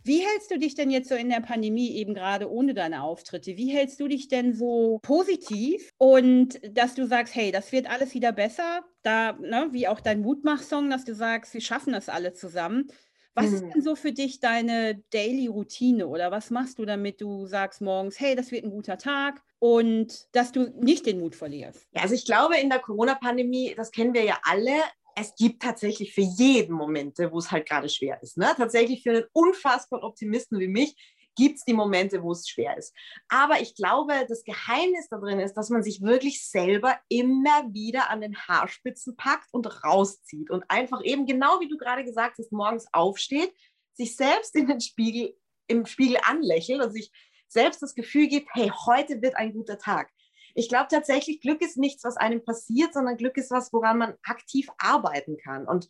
Wie 0.07 0.25
hältst 0.25 0.53
du 0.53 0.59
dich 0.59 0.77
denn 0.77 0.91
jetzt 0.91 1.09
so 1.09 1.17
in 1.17 1.31
der 1.31 1.41
Pandemie 1.41 1.97
eben 1.97 2.15
gerade 2.15 2.49
ohne 2.49 2.75
deine 2.75 3.03
Auftritte? 3.03 3.57
Wie 3.57 3.73
hältst 3.73 3.99
du 3.99 4.07
dich 4.07 4.29
denn 4.29 4.55
so 4.55 5.01
positiv 5.03 5.91
und 5.99 6.61
dass 6.71 6.95
du 6.95 7.09
sagst, 7.09 7.35
hey, 7.35 7.51
das 7.51 7.73
wird 7.73 7.91
alles 7.91 8.15
wieder 8.15 8.31
besser? 8.31 8.85
Da, 9.03 9.33
ne, 9.33 9.69
wie 9.73 9.89
auch 9.89 9.99
dein 9.99 10.21
Mutmach-Song, 10.21 10.91
dass 10.91 11.05
du 11.05 11.13
sagst, 11.13 11.55
wir 11.55 11.61
schaffen 11.61 11.93
das 11.93 12.09
alle 12.09 12.35
zusammen. 12.35 12.87
Was 13.35 13.53
ist 13.53 13.65
mhm. 13.65 13.71
denn 13.73 13.83
so 13.83 13.97
für 13.97 14.13
dich 14.13 14.39
deine 14.39 15.03
Daily-Routine 15.11 16.07
oder 16.07 16.31
was 16.31 16.51
machst 16.51 16.79
du, 16.79 16.87
damit 16.87 17.21
du 17.21 17.47
sagst 17.47 17.83
morgens, 17.83 18.19
hey, 18.21 18.37
das 18.37 18.53
wird 18.53 18.65
ein 18.65 18.71
guter 18.71 18.99
Tag 18.99 19.43
und 19.59 20.29
dass 20.33 20.53
du 20.53 20.73
nicht 20.81 21.05
den 21.05 21.19
Mut 21.19 21.35
verlierst? 21.35 21.87
Ja, 21.93 22.03
also 22.03 22.15
ich 22.15 22.25
glaube, 22.25 22.57
in 22.57 22.71
der 22.71 22.79
Corona-Pandemie, 22.79 23.75
das 23.77 23.91
kennen 23.91 24.15
wir 24.15 24.25
ja 24.25 24.39
alle, 24.45 24.73
es 25.19 25.35
gibt 25.35 25.63
tatsächlich 25.63 26.13
für 26.15 26.21
jeden 26.21 26.75
Momente, 26.75 27.33
wo 27.33 27.39
es 27.39 27.51
halt 27.51 27.67
gerade 27.67 27.89
schwer 27.89 28.23
ist. 28.23 28.37
Ne? 28.37 28.53
Tatsächlich 28.55 29.03
für 29.03 29.11
einen 29.11 29.25
unfassbaren 29.33 30.05
Optimisten 30.05 30.61
wie 30.61 30.69
mich 30.69 30.95
gibt 31.37 31.57
es 31.57 31.65
die 31.65 31.75
Momente, 31.75 32.23
wo 32.23 32.33
es 32.33 32.49
schwer 32.49 32.77
ist. 32.77 32.95
Aber 33.29 33.61
ich 33.61 33.75
glaube, 33.75 34.27
das 34.29 34.45
Geheimnis 34.45 35.09
da 35.09 35.19
drin 35.19 35.41
ist, 35.41 35.55
dass 35.55 35.71
man 35.71 35.83
sich 35.83 36.03
wirklich 36.03 36.47
selber 36.47 36.99
immer 37.09 37.73
wieder 37.73 38.11
an 38.11 38.21
den 38.21 38.37
Haarspitzen 38.37 39.17
packt 39.17 39.53
und 39.53 39.85
rauszieht 39.85 40.51
und 40.51 40.65
einfach 40.69 41.03
eben 41.03 41.27
genau 41.27 41.61
wie 41.61 41.69
du 41.69 41.77
gerade 41.77 42.05
gesagt 42.05 42.39
hast, 42.39 42.53
morgens 42.53 42.87
aufsteht, 42.93 43.53
sich 43.95 44.17
selbst 44.17 44.55
in 44.55 44.67
den 44.67 44.81
Spiegel, 44.81 45.37
im 45.67 45.87
Spiegel 45.87 46.19
anlächelt 46.23 46.83
und 46.83 46.93
sich 46.93 47.11
selbst 47.49 47.83
das 47.83 47.95
Gefühl 47.95 48.29
gibt, 48.29 48.49
hey, 48.53 48.71
heute 48.87 49.21
wird 49.23 49.37
ein 49.37 49.53
guter 49.53 49.79
Tag 49.79 50.11
ich 50.57 50.71
glaube 50.71 50.87
tatsächlich, 50.91 51.41
Glück 51.43 51.61
ist 51.61 51.77
nichts, 51.77 52.03
was 52.03 52.17
einem 52.17 52.43
passiert, 52.43 52.95
sondern 52.95 53.19
Glück 53.19 53.37
ist 53.37 53.51
was, 53.51 53.75
woran 53.75 53.99
man 53.99 54.15
aktiv 54.23 54.69
arbeiten 54.79 55.37
kann. 55.37 55.69
Und 55.69 55.87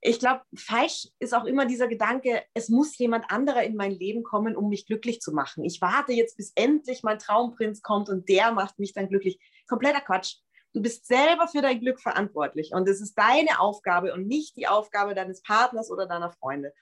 ich 0.00 0.20
glaube, 0.20 0.42
falsch 0.54 1.08
ist 1.18 1.34
auch 1.34 1.46
immer 1.46 1.66
dieser 1.66 1.88
Gedanke, 1.88 2.44
es 2.54 2.68
muss 2.68 2.96
jemand 2.96 3.28
anderer 3.30 3.64
in 3.64 3.74
mein 3.74 3.90
Leben 3.90 4.22
kommen, 4.22 4.54
um 4.54 4.68
mich 4.68 4.86
glücklich 4.86 5.20
zu 5.20 5.32
machen. 5.32 5.64
Ich 5.64 5.80
warte 5.80 6.12
jetzt, 6.12 6.36
bis 6.36 6.52
endlich 6.54 7.02
mein 7.02 7.18
Traumprinz 7.18 7.82
kommt 7.82 8.08
und 8.08 8.28
der 8.28 8.52
macht 8.52 8.78
mich 8.78 8.92
dann 8.92 9.08
glücklich. 9.08 9.40
Kompletter 9.66 10.00
Quatsch. 10.00 10.36
Du 10.74 10.80
bist 10.80 11.06
selber 11.06 11.48
für 11.48 11.62
dein 11.62 11.80
Glück 11.80 12.00
verantwortlich 12.00 12.70
und 12.72 12.88
es 12.88 13.00
ist 13.00 13.14
deine 13.14 13.58
Aufgabe 13.58 14.12
und 14.12 14.28
nicht 14.28 14.56
die 14.56 14.68
Aufgabe 14.68 15.14
deines 15.14 15.42
Partners 15.42 15.90
oder 15.90 16.06
deiner 16.06 16.30
Freunde. 16.30 16.72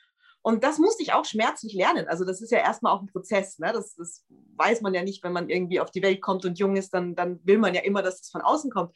Und 0.43 0.65
das 0.65 0.79
musste 0.79 1.03
ich 1.03 1.13
auch 1.13 1.25
schmerzlich 1.25 1.73
lernen. 1.73 2.09
Also 2.09 2.25
das 2.25 2.43
ist 2.43 2.51
ja 2.51 2.59
erstmal 2.59 2.93
auch 2.93 3.01
ein 3.01 3.07
Prozess. 3.07 3.59
Ne? 3.59 3.73
Das, 3.73 3.95
das, 3.95 4.25
weiß 4.57 4.81
man 4.83 4.93
ja 4.95 5.03
nicht, 5.03 5.25
wenn 5.25 5.33
man 5.33 5.49
irgendwie 5.49 5.81
auf 5.81 5.91
die 5.91 6.03
Welt 6.03 6.21
kommt 6.21 6.45
und 6.45 6.59
jung 6.59 6.77
ist, 6.77 6.93
dann, 6.93 7.15
dann 7.15 7.41
will 7.45 7.59
man 7.59 7.75
ja 7.75 7.81
immer, 7.83 8.03
dass 8.03 8.21
es 8.21 8.31
von 8.31 8.43
außen 8.43 8.71
kommt. 8.71 8.95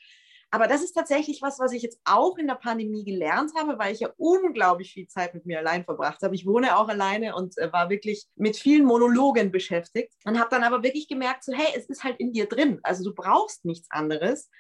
Aber 0.51 0.69
das 0.69 0.83
ist 0.83 0.93
tatsächlich 0.93 1.43
was, 1.43 1.59
was 1.59 1.73
ich 1.73 1.83
jetzt 1.83 2.01
auch 2.05 2.39
in 2.39 2.47
der 2.47 2.55
Pandemie 2.55 3.05
gelernt 3.05 3.53
habe, 3.59 3.79
weil 3.79 3.93
ich 3.93 4.01
ja 4.01 4.11
unglaublich 4.17 4.93
viel 4.93 5.09
Zeit 5.09 5.35
mit 5.35 5.45
mir 5.45 5.59
allein 5.59 5.85
verbracht 5.85 6.23
habe. 6.23 6.35
Ich 6.35 6.47
wohne 6.47 6.79
auch 6.79 6.89
alleine 6.89 7.35
und 7.35 7.59
äh, 7.59 7.73
war 7.73 7.91
wirklich 7.91 8.27
mit 8.37 8.57
vielen 8.57 8.85
Monologen 8.85 9.51
beschäftigt 9.51 10.13
und 10.25 10.39
habe 10.39 10.51
dann 10.51 10.63
aber 10.63 10.83
wirklich 10.83 11.09
gemerkt, 11.09 11.45
so 11.45 11.53
hey, 11.53 11.75
es 11.77 11.87
ist 11.87 12.05
halt 12.05 12.21
in 12.21 12.33
dir 12.33 12.47
drin. 12.47 12.81
Also 12.85 13.03
du 13.03 13.15
brauchst 13.15 13.65
nichts 13.65 13.91
anderes. 13.91 14.51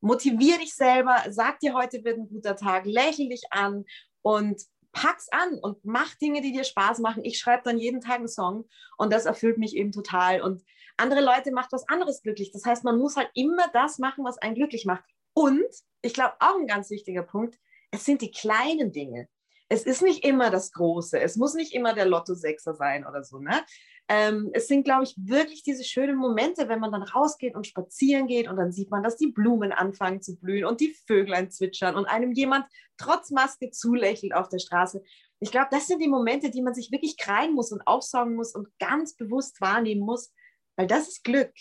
Motivier 0.00 0.58
dich 0.58 0.74
selber, 0.74 1.16
sag 1.30 1.60
dir, 1.60 1.74
heute 1.74 2.04
wird 2.04 2.18
ein 2.18 2.28
guter 2.28 2.56
Tag, 2.56 2.84
lächel 2.84 3.28
dich 3.28 3.44
an 3.50 3.84
und 4.20 4.62
pack's 4.92 5.28
an 5.30 5.58
und 5.58 5.84
mach 5.84 6.14
Dinge, 6.16 6.40
die 6.40 6.52
dir 6.52 6.64
Spaß 6.64 6.98
machen. 6.98 7.24
Ich 7.24 7.38
schreibe 7.38 7.62
dann 7.64 7.78
jeden 7.78 8.00
Tag 8.00 8.16
einen 8.16 8.28
Song 8.28 8.68
und 8.96 9.12
das 9.12 9.26
erfüllt 9.26 9.58
mich 9.58 9.74
eben 9.76 9.92
total. 9.92 10.42
Und 10.42 10.62
andere 10.96 11.22
Leute 11.22 11.52
macht 11.52 11.72
was 11.72 11.88
anderes 11.88 12.22
glücklich. 12.22 12.52
Das 12.52 12.64
heißt, 12.64 12.84
man 12.84 12.98
muss 12.98 13.16
halt 13.16 13.30
immer 13.34 13.68
das 13.72 13.98
machen, 13.98 14.24
was 14.24 14.38
einen 14.38 14.54
glücklich 14.54 14.84
macht. 14.84 15.04
Und 15.34 15.64
ich 16.02 16.14
glaube 16.14 16.34
auch 16.40 16.56
ein 16.56 16.66
ganz 16.66 16.90
wichtiger 16.90 17.22
Punkt, 17.22 17.58
es 17.90 18.04
sind 18.04 18.22
die 18.22 18.30
kleinen 18.30 18.92
Dinge. 18.92 19.28
es 19.68 19.84
ist 19.84 20.02
nicht 20.02 20.22
immer 20.24 20.50
das 20.50 20.72
Große. 20.72 21.18
Es 21.18 21.36
muss 21.36 21.54
nicht 21.54 21.72
immer 21.72 21.94
der 21.94 22.04
Lotto-Sechser 22.04 22.74
sein 22.74 23.06
oder 23.06 23.24
so. 23.24 23.38
Ne? 23.38 23.62
Ähm, 24.08 24.50
es 24.52 24.66
sind, 24.66 24.84
glaube 24.84 25.04
ich, 25.04 25.14
wirklich 25.16 25.62
diese 25.62 25.84
schönen 25.84 26.16
Momente, 26.16 26.68
wenn 26.68 26.80
man 26.80 26.92
dann 26.92 27.02
rausgeht 27.02 27.54
und 27.54 27.66
spazieren 27.66 28.26
geht 28.26 28.48
und 28.48 28.56
dann 28.56 28.72
sieht 28.72 28.90
man, 28.90 29.02
dass 29.02 29.16
die 29.16 29.28
Blumen 29.28 29.72
anfangen 29.72 30.20
zu 30.20 30.36
blühen 30.36 30.64
und 30.64 30.80
die 30.80 30.94
Vöglein 31.06 31.50
zwitschern 31.50 31.94
und 31.94 32.06
einem 32.06 32.32
jemand 32.32 32.66
trotz 32.98 33.30
Maske 33.30 33.70
zulächelt 33.70 34.34
auf 34.34 34.48
der 34.48 34.58
Straße. 34.58 35.02
Ich 35.40 35.50
glaube, 35.50 35.68
das 35.70 35.86
sind 35.86 36.02
die 36.02 36.08
Momente, 36.08 36.50
die 36.50 36.62
man 36.62 36.74
sich 36.74 36.92
wirklich 36.92 37.16
kreien 37.16 37.54
muss 37.54 37.72
und 37.72 37.86
aufsaugen 37.86 38.34
muss 38.34 38.54
und 38.54 38.68
ganz 38.78 39.16
bewusst 39.16 39.60
wahrnehmen 39.60 40.02
muss, 40.02 40.32
weil 40.76 40.86
das 40.86 41.08
ist 41.08 41.24
Glück. 41.24 41.52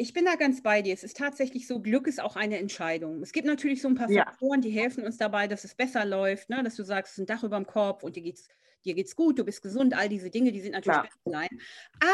Ich 0.00 0.12
bin 0.12 0.24
da 0.24 0.36
ganz 0.36 0.62
bei 0.62 0.80
dir. 0.80 0.94
Es 0.94 1.02
ist 1.02 1.16
tatsächlich 1.16 1.66
so, 1.66 1.80
Glück 1.80 2.06
ist 2.06 2.22
auch 2.22 2.36
eine 2.36 2.56
Entscheidung. 2.58 3.20
Es 3.20 3.32
gibt 3.32 3.48
natürlich 3.48 3.82
so 3.82 3.88
ein 3.88 3.96
paar 3.96 4.08
ja. 4.08 4.26
Faktoren, 4.26 4.60
die 4.60 4.70
helfen 4.70 5.04
uns 5.04 5.16
dabei, 5.16 5.48
dass 5.48 5.64
es 5.64 5.74
besser 5.74 6.04
läuft, 6.04 6.48
ne? 6.50 6.62
dass 6.62 6.76
du 6.76 6.84
sagst, 6.84 7.12
es 7.12 7.18
ist 7.18 7.24
ein 7.24 7.26
Dach 7.26 7.42
über 7.42 7.56
dem 7.56 7.66
Kopf 7.66 8.04
und 8.04 8.14
dir 8.14 8.22
geht's, 8.22 8.46
dir 8.84 8.94
geht's 8.94 9.16
gut, 9.16 9.40
du 9.40 9.44
bist 9.44 9.60
gesund, 9.60 9.94
all 9.94 10.08
diese 10.08 10.30
Dinge, 10.30 10.52
die 10.52 10.60
sind 10.60 10.70
natürlich 10.70 11.02
besser 11.02 11.18
sein. 11.24 11.48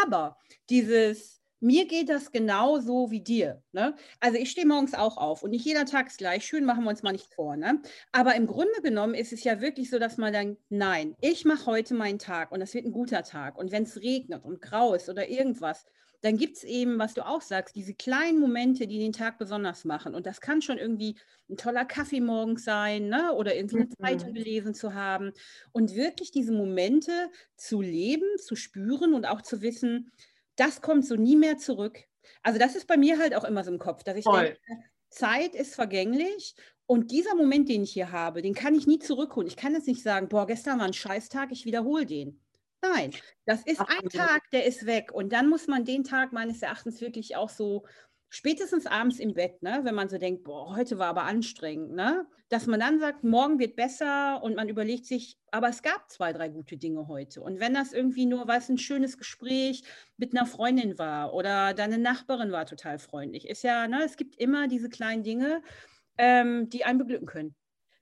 Aber 0.03 0.39
dieses, 0.71 1.43
mir 1.61 1.87
geht 1.87 2.09
das 2.09 2.33
genauso 2.33 3.11
wie 3.11 3.21
dir. 3.21 3.63
Ne? 3.73 3.95
Also 4.19 4.39
ich 4.39 4.51
stehe 4.51 4.67
morgens 4.67 4.95
auch 4.95 5.19
auf 5.19 5.43
und 5.43 5.51
nicht 5.51 5.67
jeder 5.67 5.85
Tag 5.85 6.07
ist 6.07 6.17
gleich. 6.17 6.47
Schön 6.47 6.65
machen 6.65 6.85
wir 6.85 6.91
uns 6.91 7.03
mal 7.03 7.13
nicht 7.13 7.35
vor. 7.35 7.55
Ne? 7.59 7.83
Aber 8.13 8.35
im 8.35 8.47
Grunde 8.47 8.81
genommen 8.83 9.13
ist 9.13 9.35
es 9.35 9.45
ja 9.45 9.61
wirklich 9.61 9.91
so, 9.91 9.99
dass 9.99 10.17
man 10.17 10.33
dann, 10.33 10.57
nein, 10.71 11.17
ich 11.21 11.45
mache 11.45 11.67
heute 11.67 11.93
meinen 11.93 12.19
Tag 12.19 12.51
und 12.51 12.61
das 12.61 12.73
wird 12.73 12.87
ein 12.87 12.93
guter 12.93 13.25
Tag. 13.25 13.59
Und 13.59 13.73
wenn 13.73 13.83
es 13.83 14.01
regnet 14.01 14.43
und 14.43 14.63
grau 14.63 14.95
ist 14.95 15.11
oder 15.11 15.29
irgendwas, 15.29 15.85
dann 16.25 16.39
gibt 16.39 16.57
es 16.57 16.65
eben, 16.65 16.99
was 16.99 17.13
du 17.13 17.27
auch 17.27 17.43
sagst, 17.43 17.77
diese 17.77 17.93
kleinen 17.93 18.41
Momente, 18.41 18.87
die 18.87 18.99
den 18.99 19.13
Tag 19.13 19.37
besonders 19.37 19.85
machen. 19.85 20.15
Und 20.15 20.25
das 20.25 20.41
kann 20.41 20.63
schon 20.63 20.79
irgendwie 20.79 21.17
ein 21.51 21.59
toller 21.59 21.85
Kaffee 21.85 22.23
morgens 22.23 22.65
sein 22.65 23.09
ne? 23.09 23.35
oder 23.35 23.55
irgendwie 23.55 23.77
eine 23.77 23.85
mhm. 23.85 23.95
Zeitung 24.01 24.33
gelesen 24.33 24.73
zu 24.75 24.95
haben. 24.95 25.33
Und 25.73 25.95
wirklich 25.95 26.31
diese 26.31 26.53
Momente 26.53 27.13
zu 27.57 27.83
leben, 27.83 28.25
zu 28.39 28.57
spüren 28.57 29.13
und 29.13 29.27
auch 29.27 29.43
zu 29.43 29.61
wissen, 29.61 30.13
das 30.57 30.81
kommt 30.81 31.05
so 31.05 31.15
nie 31.17 31.37
mehr 31.37 31.59
zurück. 31.59 31.99
Also 32.43 32.59
das 32.59 32.75
ist 32.75 32.87
bei 32.87 32.97
mir 32.97 33.19
halt 33.19 33.35
auch 33.35 33.45
immer 33.45 33.63
so 33.63 33.71
im 33.71 33.79
Kopf, 33.79 34.03
dass 34.03 34.17
ich 34.17 34.25
Voll. 34.25 34.45
denke, 34.45 34.61
Zeit 35.11 35.55
ist 35.55 35.75
vergänglich 35.75 36.55
und 36.87 37.11
dieser 37.11 37.35
Moment, 37.35 37.69
den 37.69 37.83
ich 37.83 37.93
hier 37.93 38.13
habe, 38.13 38.41
den 38.41 38.55
kann 38.55 38.75
ich 38.75 38.87
nie 38.87 38.99
zurückholen. 38.99 39.47
Ich 39.47 39.57
kann 39.57 39.75
jetzt 39.75 39.89
nicht 39.89 40.03
sagen, 40.03 40.31
boah, 40.31 40.47
gestern 40.47 40.79
war 40.79 40.87
ein 40.87 40.95
Scheißtag, 40.95 41.53
ich 41.53 41.67
wiederhole 41.67 42.07
den. 42.07 42.41
Nein, 42.93 43.13
das 43.47 43.63
ist 43.65 43.81
Ach, 43.81 43.89
ein 43.89 44.09
Tag, 44.09 44.51
der 44.51 44.67
ist 44.67 44.87
weg. 44.87 45.13
Und 45.13 45.33
dann 45.33 45.49
muss 45.49 45.67
man 45.69 45.85
den 45.85 46.05
Tag 46.05 46.33
meines 46.33 46.61
Erachtens 46.63 47.01
wirklich 47.01 47.37
auch 47.37 47.49
so 47.49 47.85
spätestens 48.29 48.87
abends 48.87 49.21
im 49.21 49.33
Bett, 49.35 49.63
ne, 49.63 49.81
wenn 49.85 49.95
man 49.95 50.09
so 50.09 50.19
denkt, 50.19 50.43
boah, 50.43 50.75
heute 50.77 50.99
war 50.99 51.07
aber 51.07 51.23
anstrengend, 51.23 51.93
ne, 51.93 52.27
dass 52.49 52.67
man 52.67 52.81
dann 52.81 52.99
sagt, 52.99 53.23
morgen 53.23 53.61
wird 53.61 53.77
besser 53.77 54.43
und 54.43 54.57
man 54.57 54.69
überlegt 54.69 55.07
sich, 55.07 55.39
aber 55.53 55.69
es 55.69 55.83
gab 55.83 56.11
zwei, 56.11 56.33
drei 56.33 56.49
gute 56.49 56.77
Dinge 56.77 57.07
heute. 57.07 57.43
Und 57.43 57.61
wenn 57.61 57.75
das 57.75 57.93
irgendwie 57.93 58.27
nur, 58.27 58.49
was 58.49 58.69
ein 58.69 58.79
schönes 58.79 59.19
Gespräch 59.19 59.85
mit 60.17 60.37
einer 60.37 60.47
Freundin 60.47 60.99
war 60.99 61.33
oder 61.33 61.75
deine 61.75 61.99
Nachbarin 61.99 62.51
war 62.51 62.67
total 62.67 62.99
freundlich, 62.99 63.49
ist 63.49 63.63
ja, 63.63 63.87
ne, 63.87 64.03
es 64.05 64.17
gibt 64.17 64.37
immer 64.37 64.67
diese 64.67 64.89
kleinen 64.89 65.23
Dinge, 65.23 65.63
ähm, 66.19 66.69
die 66.71 66.85
einen 66.85 66.99
beglücken 66.99 67.27
können. 67.27 67.55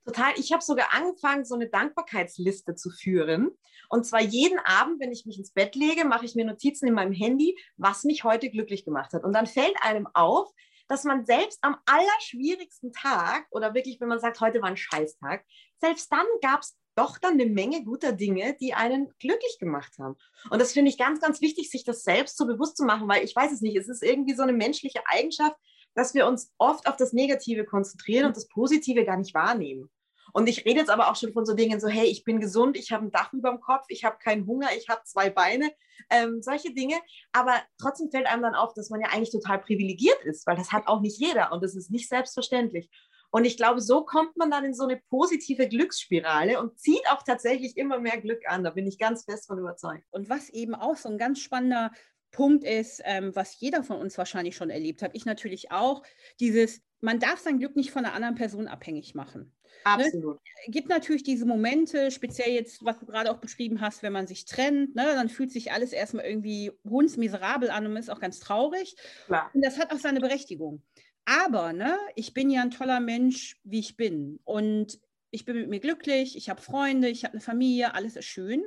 Total. 0.04 0.32
Ich 0.36 0.52
habe 0.52 0.62
sogar 0.62 0.92
angefangen, 0.92 1.44
so 1.44 1.54
eine 1.54 1.68
Dankbarkeitsliste 1.68 2.74
zu 2.74 2.90
führen. 2.90 3.50
Und 3.88 4.04
zwar 4.04 4.20
jeden 4.20 4.58
Abend, 4.60 5.00
wenn 5.00 5.12
ich 5.12 5.26
mich 5.26 5.38
ins 5.38 5.52
Bett 5.52 5.74
lege, 5.76 6.04
mache 6.04 6.24
ich 6.24 6.34
mir 6.34 6.44
Notizen 6.44 6.88
in 6.88 6.94
meinem 6.94 7.12
Handy, 7.12 7.56
was 7.76 8.04
mich 8.04 8.24
heute 8.24 8.50
glücklich 8.50 8.84
gemacht 8.84 9.12
hat. 9.12 9.22
Und 9.22 9.32
dann 9.32 9.46
fällt 9.46 9.76
einem 9.80 10.08
auf, 10.14 10.50
dass 10.88 11.04
man 11.04 11.24
selbst 11.24 11.58
am 11.62 11.76
allerschwierigsten 11.86 12.92
Tag 12.92 13.46
oder 13.50 13.74
wirklich, 13.74 14.00
wenn 14.00 14.08
man 14.08 14.20
sagt, 14.20 14.40
heute 14.40 14.60
war 14.60 14.68
ein 14.68 14.76
Scheißtag, 14.76 15.44
selbst 15.80 16.12
dann 16.12 16.26
gab 16.40 16.62
es 16.62 16.76
doch 16.94 17.18
dann 17.18 17.34
eine 17.34 17.46
Menge 17.46 17.84
guter 17.84 18.12
Dinge, 18.12 18.56
die 18.60 18.74
einen 18.74 19.08
glücklich 19.18 19.56
gemacht 19.58 19.92
haben. 19.98 20.16
Und 20.50 20.60
das 20.60 20.72
finde 20.72 20.90
ich 20.90 20.98
ganz, 20.98 21.20
ganz 21.20 21.40
wichtig, 21.40 21.70
sich 21.70 21.84
das 21.84 22.02
selbst 22.02 22.36
so 22.36 22.46
bewusst 22.46 22.76
zu 22.76 22.84
machen, 22.84 23.08
weil 23.08 23.24
ich 23.24 23.34
weiß 23.34 23.52
es 23.52 23.62
nicht, 23.62 23.76
es 23.76 23.88
ist 23.88 24.02
irgendwie 24.02 24.34
so 24.34 24.42
eine 24.42 24.52
menschliche 24.52 25.00
Eigenschaft, 25.06 25.56
dass 25.94 26.14
wir 26.14 26.26
uns 26.26 26.52
oft 26.58 26.86
auf 26.86 26.96
das 26.96 27.12
Negative 27.12 27.64
konzentrieren 27.64 28.26
und 28.26 28.36
das 28.36 28.48
Positive 28.48 29.04
gar 29.04 29.16
nicht 29.16 29.34
wahrnehmen. 29.34 29.90
Und 30.32 30.48
ich 30.48 30.64
rede 30.64 30.80
jetzt 30.80 30.90
aber 30.90 31.10
auch 31.10 31.16
schon 31.16 31.32
von 31.32 31.44
so 31.44 31.54
Dingen 31.54 31.80
so, 31.80 31.88
hey, 31.88 32.06
ich 32.06 32.24
bin 32.24 32.40
gesund, 32.40 32.76
ich 32.76 32.90
habe 32.92 33.04
ein 33.04 33.10
Dach 33.10 33.32
über 33.32 33.50
dem 33.50 33.60
Kopf, 33.60 33.84
ich 33.88 34.04
habe 34.04 34.16
keinen 34.18 34.46
Hunger, 34.46 34.68
ich 34.76 34.88
habe 34.88 35.02
zwei 35.04 35.28
Beine, 35.28 35.70
ähm, 36.10 36.40
solche 36.40 36.72
Dinge. 36.72 36.96
Aber 37.32 37.54
trotzdem 37.78 38.10
fällt 38.10 38.26
einem 38.26 38.42
dann 38.42 38.54
auf, 38.54 38.72
dass 38.74 38.88
man 38.88 39.00
ja 39.00 39.08
eigentlich 39.08 39.30
total 39.30 39.58
privilegiert 39.58 40.24
ist, 40.24 40.46
weil 40.46 40.56
das 40.56 40.72
hat 40.72 40.86
auch 40.86 41.00
nicht 41.00 41.18
jeder 41.18 41.52
und 41.52 41.62
das 41.62 41.74
ist 41.74 41.90
nicht 41.90 42.08
selbstverständlich. 42.08 42.88
Und 43.34 43.46
ich 43.46 43.56
glaube, 43.56 43.80
so 43.80 44.04
kommt 44.04 44.36
man 44.36 44.50
dann 44.50 44.64
in 44.64 44.74
so 44.74 44.84
eine 44.84 45.00
positive 45.08 45.66
Glücksspirale 45.66 46.60
und 46.60 46.78
zieht 46.78 47.02
auch 47.10 47.22
tatsächlich 47.22 47.78
immer 47.78 47.98
mehr 47.98 48.20
Glück 48.20 48.42
an. 48.46 48.62
Da 48.62 48.70
bin 48.70 48.86
ich 48.86 48.98
ganz 48.98 49.24
fest 49.24 49.46
von 49.46 49.58
überzeugt. 49.58 50.04
Und 50.10 50.28
was 50.28 50.50
eben 50.50 50.74
auch 50.74 50.96
so 50.96 51.08
ein 51.08 51.16
ganz 51.16 51.40
spannender 51.40 51.92
Punkt 52.32 52.64
ist, 52.64 53.00
ähm, 53.04 53.34
was 53.34 53.60
jeder 53.60 53.84
von 53.84 53.98
uns 53.98 54.18
wahrscheinlich 54.18 54.56
schon 54.56 54.70
erlebt 54.70 55.02
hat, 55.02 55.12
ich 55.14 55.24
natürlich 55.24 55.70
auch, 55.70 56.02
dieses, 56.40 56.80
man 57.00 57.20
darf 57.20 57.38
sein 57.38 57.58
Glück 57.58 57.76
nicht 57.76 57.92
von 57.92 58.04
einer 58.04 58.14
anderen 58.14 58.34
Person 58.34 58.66
abhängig 58.66 59.14
machen. 59.14 59.52
Ne? 59.84 60.04
Absolut. 60.04 60.38
Es 60.66 60.72
gibt 60.72 60.88
natürlich 60.88 61.22
diese 61.22 61.44
Momente, 61.44 62.10
speziell 62.10 62.52
jetzt, 62.52 62.84
was 62.84 62.98
du 62.98 63.06
gerade 63.06 63.30
auch 63.30 63.38
beschrieben 63.38 63.80
hast, 63.80 64.02
wenn 64.02 64.12
man 64.12 64.26
sich 64.26 64.44
trennt, 64.44 64.94
ne, 64.94 65.04
dann 65.04 65.28
fühlt 65.28 65.50
sich 65.50 65.72
alles 65.72 65.92
erstmal 65.92 66.24
irgendwie 66.24 66.72
hundsmiserabel 66.84 67.70
an 67.70 67.86
und 67.86 67.96
ist 67.96 68.10
auch 68.10 68.20
ganz 68.20 68.40
traurig. 68.40 68.96
Klar. 69.26 69.50
Und 69.54 69.64
das 69.64 69.78
hat 69.78 69.92
auch 69.92 69.98
seine 69.98 70.20
Berechtigung. 70.20 70.82
Aber 71.24 71.72
ne, 71.72 71.96
ich 72.14 72.32
bin 72.34 72.50
ja 72.50 72.62
ein 72.62 72.70
toller 72.70 73.00
Mensch, 73.00 73.60
wie 73.64 73.80
ich 73.80 73.96
bin. 73.96 74.40
Und 74.44 75.00
ich 75.30 75.44
bin 75.44 75.56
mit 75.56 75.68
mir 75.68 75.80
glücklich, 75.80 76.36
ich 76.36 76.48
habe 76.50 76.60
Freunde, 76.60 77.08
ich 77.08 77.24
habe 77.24 77.34
eine 77.34 77.40
Familie, 77.40 77.94
alles 77.94 78.16
ist 78.16 78.26
schön. 78.26 78.64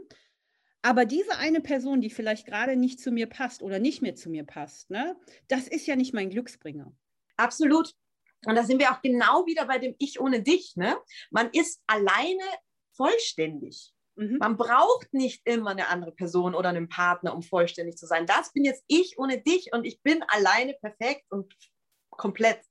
Aber 0.85 1.05
diese 1.05 1.37
eine 1.37 1.61
Person, 1.61 1.99
die 1.99 2.11
vielleicht 2.11 2.45
gerade 2.45 2.75
nicht 2.75 2.99
zu 2.99 3.11
mir 3.11 3.25
passt 3.25 3.63
oder 3.63 3.79
nicht 3.79 4.03
mehr 4.03 4.13
zu 4.13 4.29
mir 4.29 4.43
passt, 4.43 4.91
ne, 4.91 5.19
das 5.47 5.67
ist 5.67 5.87
ja 5.87 5.95
nicht 5.95 6.13
mein 6.13 6.29
Glücksbringer. 6.29 6.93
Absolut. 7.37 7.95
Und 8.45 8.53
da 8.53 8.63
sind 8.63 8.77
wir 8.77 8.91
auch 8.91 9.01
genau 9.01 9.47
wieder 9.47 9.65
bei 9.65 9.79
dem 9.79 9.95
Ich 9.97 10.19
ohne 10.19 10.43
dich. 10.43 10.75
Ne? 10.75 10.95
Man 11.31 11.49
ist 11.49 11.81
alleine 11.87 12.43
vollständig. 12.95 13.95
Mhm. 14.13 14.37
Man 14.37 14.57
braucht 14.57 15.11
nicht 15.11 15.41
immer 15.47 15.71
eine 15.71 15.87
andere 15.87 16.11
Person 16.11 16.53
oder 16.53 16.69
einen 16.69 16.87
Partner, 16.87 17.33
um 17.33 17.41
vollständig 17.41 17.97
zu 17.97 18.05
sein. 18.05 18.27
Das 18.27 18.53
bin 18.53 18.63
jetzt 18.63 18.83
ich 18.85 19.17
ohne 19.17 19.41
dich 19.41 19.73
und 19.73 19.85
ich 19.85 20.03
bin 20.03 20.21
alleine 20.27 20.75
perfekt 20.75 21.25
und 21.31 21.51
komplett. 22.11 22.61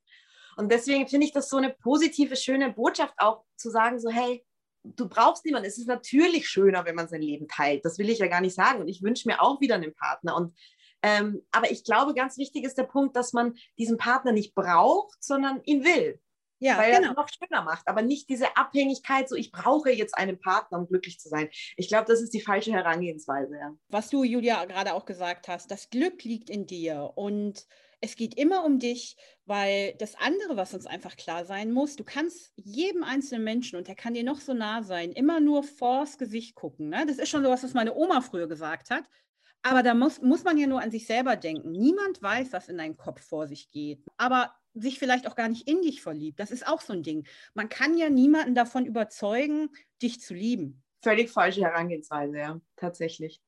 Und 0.56 0.70
deswegen 0.70 1.08
finde 1.08 1.26
ich 1.26 1.32
das 1.32 1.48
so 1.48 1.56
eine 1.56 1.70
positive, 1.70 2.36
schöne 2.36 2.72
Botschaft 2.72 3.14
auch 3.16 3.42
zu 3.56 3.70
sagen, 3.70 3.98
so 3.98 4.08
hey, 4.08 4.46
du 4.84 5.08
brauchst 5.08 5.44
niemanden. 5.44 5.68
Es 5.68 5.78
ist 5.78 5.88
natürlich 5.88 6.48
schöner, 6.48 6.84
wenn 6.84 6.94
man 6.94 7.08
sein 7.08 7.22
Leben 7.22 7.48
teilt. 7.48 7.84
Das 7.84 7.98
will 7.98 8.10
ich 8.10 8.18
ja 8.18 8.28
gar 8.28 8.40
nicht 8.40 8.54
sagen. 8.54 8.80
Und 8.80 8.88
ich 8.88 9.02
wünsche 9.02 9.28
mir 9.28 9.40
auch 9.40 9.60
wieder 9.60 9.76
einen 9.76 9.94
Partner. 9.94 10.36
Und 10.36 10.54
ähm, 11.02 11.42
aber 11.50 11.70
ich 11.70 11.84
glaube, 11.84 12.14
ganz 12.14 12.38
wichtig 12.38 12.64
ist 12.64 12.78
der 12.78 12.84
Punkt, 12.84 13.14
dass 13.14 13.34
man 13.34 13.54
diesen 13.78 13.98
Partner 13.98 14.32
nicht 14.32 14.54
braucht, 14.54 15.22
sondern 15.22 15.62
ihn 15.64 15.84
will. 15.84 16.18
Ja, 16.64 16.78
weil 16.78 16.92
genau. 16.92 17.08
er 17.08 17.10
es 17.10 17.16
noch 17.16 17.28
schöner 17.28 17.62
macht, 17.62 17.86
aber 17.86 18.00
nicht 18.00 18.30
diese 18.30 18.56
Abhängigkeit, 18.56 19.28
so 19.28 19.36
ich 19.36 19.52
brauche 19.52 19.90
jetzt 19.90 20.16
einen 20.16 20.40
Partner, 20.40 20.78
um 20.78 20.86
glücklich 20.86 21.20
zu 21.20 21.28
sein. 21.28 21.50
Ich 21.76 21.88
glaube, 21.88 22.06
das 22.06 22.22
ist 22.22 22.32
die 22.32 22.40
falsche 22.40 22.72
Herangehensweise. 22.72 23.54
Ja. 23.54 23.74
Was 23.88 24.08
du, 24.08 24.24
Julia, 24.24 24.64
gerade 24.64 24.94
auch 24.94 25.04
gesagt 25.04 25.48
hast, 25.48 25.70
das 25.70 25.90
Glück 25.90 26.24
liegt 26.24 26.48
in 26.48 26.66
dir 26.66 27.12
und 27.16 27.66
es 28.00 28.16
geht 28.16 28.34
immer 28.34 28.64
um 28.64 28.78
dich, 28.78 29.16
weil 29.44 29.94
das 29.98 30.14
andere, 30.14 30.56
was 30.56 30.72
uns 30.72 30.86
einfach 30.86 31.16
klar 31.16 31.44
sein 31.44 31.70
muss, 31.70 31.96
du 31.96 32.04
kannst 32.04 32.52
jedem 32.56 33.04
einzelnen 33.04 33.44
Menschen, 33.44 33.76
und 33.76 33.86
der 33.86 33.94
kann 33.94 34.14
dir 34.14 34.24
noch 34.24 34.40
so 34.40 34.54
nah 34.54 34.82
sein, 34.82 35.12
immer 35.12 35.40
nur 35.40 35.64
vors 35.64 36.16
Gesicht 36.16 36.54
gucken. 36.54 36.88
Ne? 36.88 37.04
Das 37.06 37.18
ist 37.18 37.28
schon 37.28 37.42
so 37.42 37.50
was, 37.50 37.62
was 37.62 37.74
meine 37.74 37.94
Oma 37.94 38.22
früher 38.22 38.48
gesagt 38.48 38.88
hat. 38.88 39.04
Aber 39.62 39.82
da 39.82 39.94
muss, 39.94 40.20
muss 40.20 40.44
man 40.44 40.58
ja 40.58 40.66
nur 40.66 40.80
an 40.82 40.90
sich 40.90 41.06
selber 41.06 41.36
denken. 41.36 41.72
Niemand 41.72 42.22
weiß, 42.22 42.52
was 42.52 42.68
in 42.68 42.78
deinem 42.78 42.96
Kopf 42.96 43.22
vor 43.22 43.46
sich 43.46 43.70
geht. 43.70 44.02
Aber 44.18 44.54
sich 44.74 44.98
vielleicht 44.98 45.26
auch 45.26 45.36
gar 45.36 45.48
nicht 45.48 45.68
in 45.68 45.82
dich 45.82 46.02
verliebt. 46.02 46.40
Das 46.40 46.50
ist 46.50 46.66
auch 46.66 46.80
so 46.80 46.92
ein 46.92 47.02
Ding. 47.02 47.26
Man 47.54 47.68
kann 47.68 47.96
ja 47.96 48.10
niemanden 48.10 48.54
davon 48.54 48.86
überzeugen, 48.86 49.70
dich 50.02 50.20
zu 50.20 50.34
lieben. 50.34 50.82
Völlig 51.02 51.30
falsche 51.30 51.62
Herangehensweise, 51.62 52.38
ja, 52.38 52.60
tatsächlich. 52.76 53.40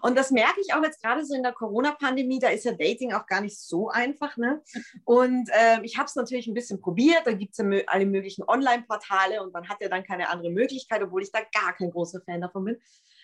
Und 0.00 0.16
das 0.16 0.30
merke 0.30 0.60
ich 0.60 0.74
auch 0.74 0.82
jetzt 0.82 1.02
gerade 1.02 1.24
so 1.24 1.34
in 1.34 1.42
der 1.42 1.52
Corona-Pandemie, 1.52 2.38
da 2.38 2.48
ist 2.48 2.64
ja 2.64 2.72
Dating 2.72 3.12
auch 3.12 3.26
gar 3.26 3.40
nicht 3.40 3.58
so 3.58 3.88
einfach. 3.88 4.36
Ne? 4.36 4.62
Und 5.04 5.48
äh, 5.50 5.80
ich 5.82 5.96
habe 5.96 6.06
es 6.06 6.14
natürlich 6.14 6.46
ein 6.46 6.54
bisschen 6.54 6.80
probiert, 6.80 7.26
da 7.26 7.32
gibt 7.32 7.52
es 7.52 7.58
ja 7.58 7.66
alle 7.86 8.06
möglichen 8.06 8.42
Online-Portale 8.44 9.42
und 9.42 9.52
man 9.52 9.68
hat 9.68 9.78
ja 9.80 9.88
dann 9.88 10.04
keine 10.04 10.28
andere 10.28 10.50
Möglichkeit, 10.50 11.02
obwohl 11.02 11.22
ich 11.22 11.32
da 11.32 11.40
gar 11.52 11.74
kein 11.74 11.90
großer 11.90 12.20
Fan 12.22 12.40
davon 12.40 12.64
bin. 12.64 12.80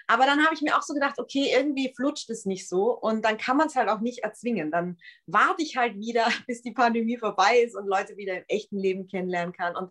Aber 0.06 0.26
dann 0.26 0.44
habe 0.44 0.54
ich 0.54 0.62
mir 0.62 0.76
auch 0.76 0.82
so 0.82 0.94
gedacht, 0.94 1.18
okay, 1.18 1.52
irgendwie 1.54 1.92
flutscht 1.94 2.30
es 2.30 2.44
nicht 2.44 2.68
so 2.68 2.97
und 2.99 3.25
dann 3.25 3.38
kann 3.38 3.56
man 3.56 3.68
es 3.68 3.76
halt 3.76 3.88
auch 3.88 4.00
nicht 4.00 4.21
erzwingen. 4.21 4.71
Dann 4.71 4.99
warte 5.26 5.62
ich 5.62 5.76
halt 5.76 5.99
wieder, 5.99 6.26
bis 6.47 6.62
die 6.62 6.73
Pandemie 6.73 7.18
vorbei 7.18 7.59
ist 7.59 7.76
und 7.76 7.87
Leute 7.87 8.16
wieder 8.16 8.38
im 8.38 8.44
echten 8.49 8.78
Leben 8.78 9.06
kennenlernen 9.06 9.52
kann. 9.52 9.76
Und 9.76 9.90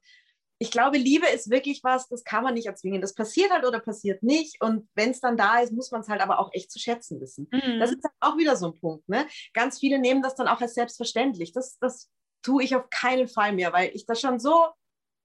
ich 0.61 0.69
glaube, 0.69 0.97
Liebe 0.97 1.27
ist 1.27 1.49
wirklich 1.49 1.83
was, 1.83 2.07
das 2.07 2.23
kann 2.23 2.43
man 2.43 2.53
nicht 2.53 2.67
erzwingen. 2.67 3.01
Das 3.01 3.15
passiert 3.15 3.49
halt 3.49 3.65
oder 3.65 3.79
passiert 3.79 4.21
nicht. 4.21 4.61
Und 4.61 4.87
wenn 4.93 5.09
es 5.09 5.19
dann 5.19 5.35
da 5.35 5.59
ist, 5.59 5.73
muss 5.73 5.89
man 5.89 6.01
es 6.01 6.07
halt 6.07 6.21
aber 6.21 6.37
auch 6.37 6.51
echt 6.53 6.71
zu 6.71 6.77
schätzen 6.77 7.19
wissen. 7.19 7.47
Mhm. 7.51 7.79
Das 7.79 7.89
ist 7.91 8.03
halt 8.03 8.13
auch 8.19 8.37
wieder 8.37 8.55
so 8.55 8.67
ein 8.67 8.79
Punkt. 8.79 9.09
Ne? 9.09 9.25
Ganz 9.53 9.79
viele 9.79 9.97
nehmen 9.97 10.21
das 10.21 10.35
dann 10.35 10.47
auch 10.47 10.61
als 10.61 10.75
selbstverständlich. 10.75 11.51
Das, 11.51 11.79
das 11.79 12.11
tue 12.43 12.63
ich 12.63 12.75
auf 12.75 12.91
keinen 12.91 13.27
Fall 13.27 13.53
mehr, 13.53 13.73
weil 13.73 13.89
ich 13.95 14.05
das 14.05 14.21
schon 14.21 14.39
so 14.39 14.67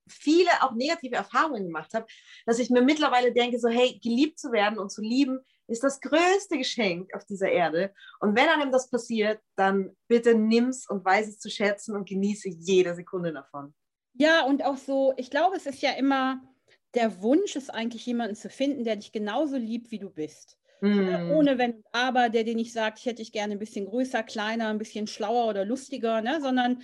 viele 0.09 0.51
auch 0.61 0.73
negative 0.73 1.17
Erfahrungen 1.17 1.65
gemacht 1.65 1.93
habe, 1.95 2.07
dass 2.45 2.59
ich 2.59 2.71
mir 2.71 2.83
mittlerweile 2.83 3.33
denke, 3.33 3.59
so 3.59 3.69
hey, 3.69 3.99
geliebt 4.03 4.39
zu 4.39 4.53
werden 4.53 4.79
und 4.79 4.91
zu 4.91 5.03
lieben 5.03 5.41
ist 5.69 5.83
das 5.83 6.01
größte 6.01 6.59
Geschenk 6.59 7.13
auf 7.15 7.25
dieser 7.25 7.51
Erde. 7.51 7.93
Und 8.21 8.37
wenn 8.37 8.49
einem 8.49 8.71
das 8.71 8.89
passiert, 8.89 9.41
dann 9.57 9.97
bitte 10.09 10.35
nimm's 10.35 10.89
und 10.89 11.05
weiß 11.05 11.29
es 11.29 11.39
zu 11.39 11.51
schätzen 11.51 11.97
und 11.97 12.09
genieße 12.09 12.49
jede 12.49 12.95
Sekunde 12.95 13.33
davon. 13.33 13.75
Ja, 14.15 14.45
und 14.45 14.65
auch 14.65 14.77
so, 14.77 15.13
ich 15.17 15.31
glaube, 15.31 15.57
es 15.57 15.67
ist 15.67 15.83
ja 15.83 15.93
immer 15.93 16.41
der 16.95 17.21
Wunsch, 17.21 17.57
ist 17.57 17.71
eigentlich 17.71 18.07
jemanden 18.07 18.37
zu 18.37 18.49
finden, 18.49 18.85
der 18.85 18.97
dich 18.97 19.13
genauso 19.13 19.57
liebt, 19.57 19.91
wie 19.91 19.99
du 19.99 20.09
bist. 20.09 20.57
Mm. 20.81 21.31
Ohne 21.33 21.59
wenn 21.59 21.83
aber, 21.93 22.29
der 22.29 22.45
dir 22.45 22.55
nicht 22.55 22.73
sagt, 22.73 22.99
ich 22.99 23.07
hätte 23.07 23.17
dich 23.23 23.33
gerne 23.33 23.53
ein 23.53 23.59
bisschen 23.59 23.87
größer, 23.87 24.23
kleiner, 24.23 24.69
ein 24.69 24.79
bisschen 24.79 25.07
schlauer 25.07 25.49
oder 25.49 25.65
lustiger, 25.65 26.21
ne? 26.21 26.41
sondern 26.41 26.83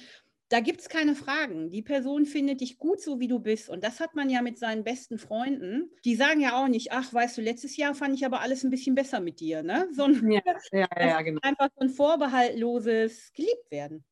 da 0.52 0.60
gibt 0.60 0.82
es 0.82 0.90
keine 0.90 1.14
Fragen. 1.14 1.70
Die 1.70 1.80
Person 1.80 2.26
findet 2.26 2.60
dich 2.60 2.76
gut 2.76 3.00
so, 3.00 3.18
wie 3.20 3.26
du 3.26 3.38
bist. 3.38 3.70
Und 3.70 3.82
das 3.82 4.00
hat 4.00 4.14
man 4.14 4.28
ja 4.28 4.42
mit 4.42 4.58
seinen 4.58 4.84
besten 4.84 5.18
Freunden. 5.18 5.90
Die 6.04 6.14
sagen 6.14 6.42
ja 6.42 6.62
auch 6.62 6.68
nicht, 6.68 6.92
ach, 6.92 7.10
weißt 7.10 7.38
du, 7.38 7.40
letztes 7.40 7.78
Jahr 7.78 7.94
fand 7.94 8.14
ich 8.16 8.26
aber 8.26 8.42
alles 8.42 8.62
ein 8.62 8.68
bisschen 8.68 8.94
besser 8.94 9.20
mit 9.20 9.40
dir. 9.40 9.62
Ne? 9.62 9.88
Sondern 9.96 10.30
ja, 10.30 10.42
ja, 10.70 10.86
ja, 11.00 11.22
genau. 11.22 11.40
einfach 11.42 11.70
so 11.74 11.80
ein 11.80 11.88
vorbehaltloses 11.88 13.32
geliebt 13.32 13.70
werden. 13.70 14.04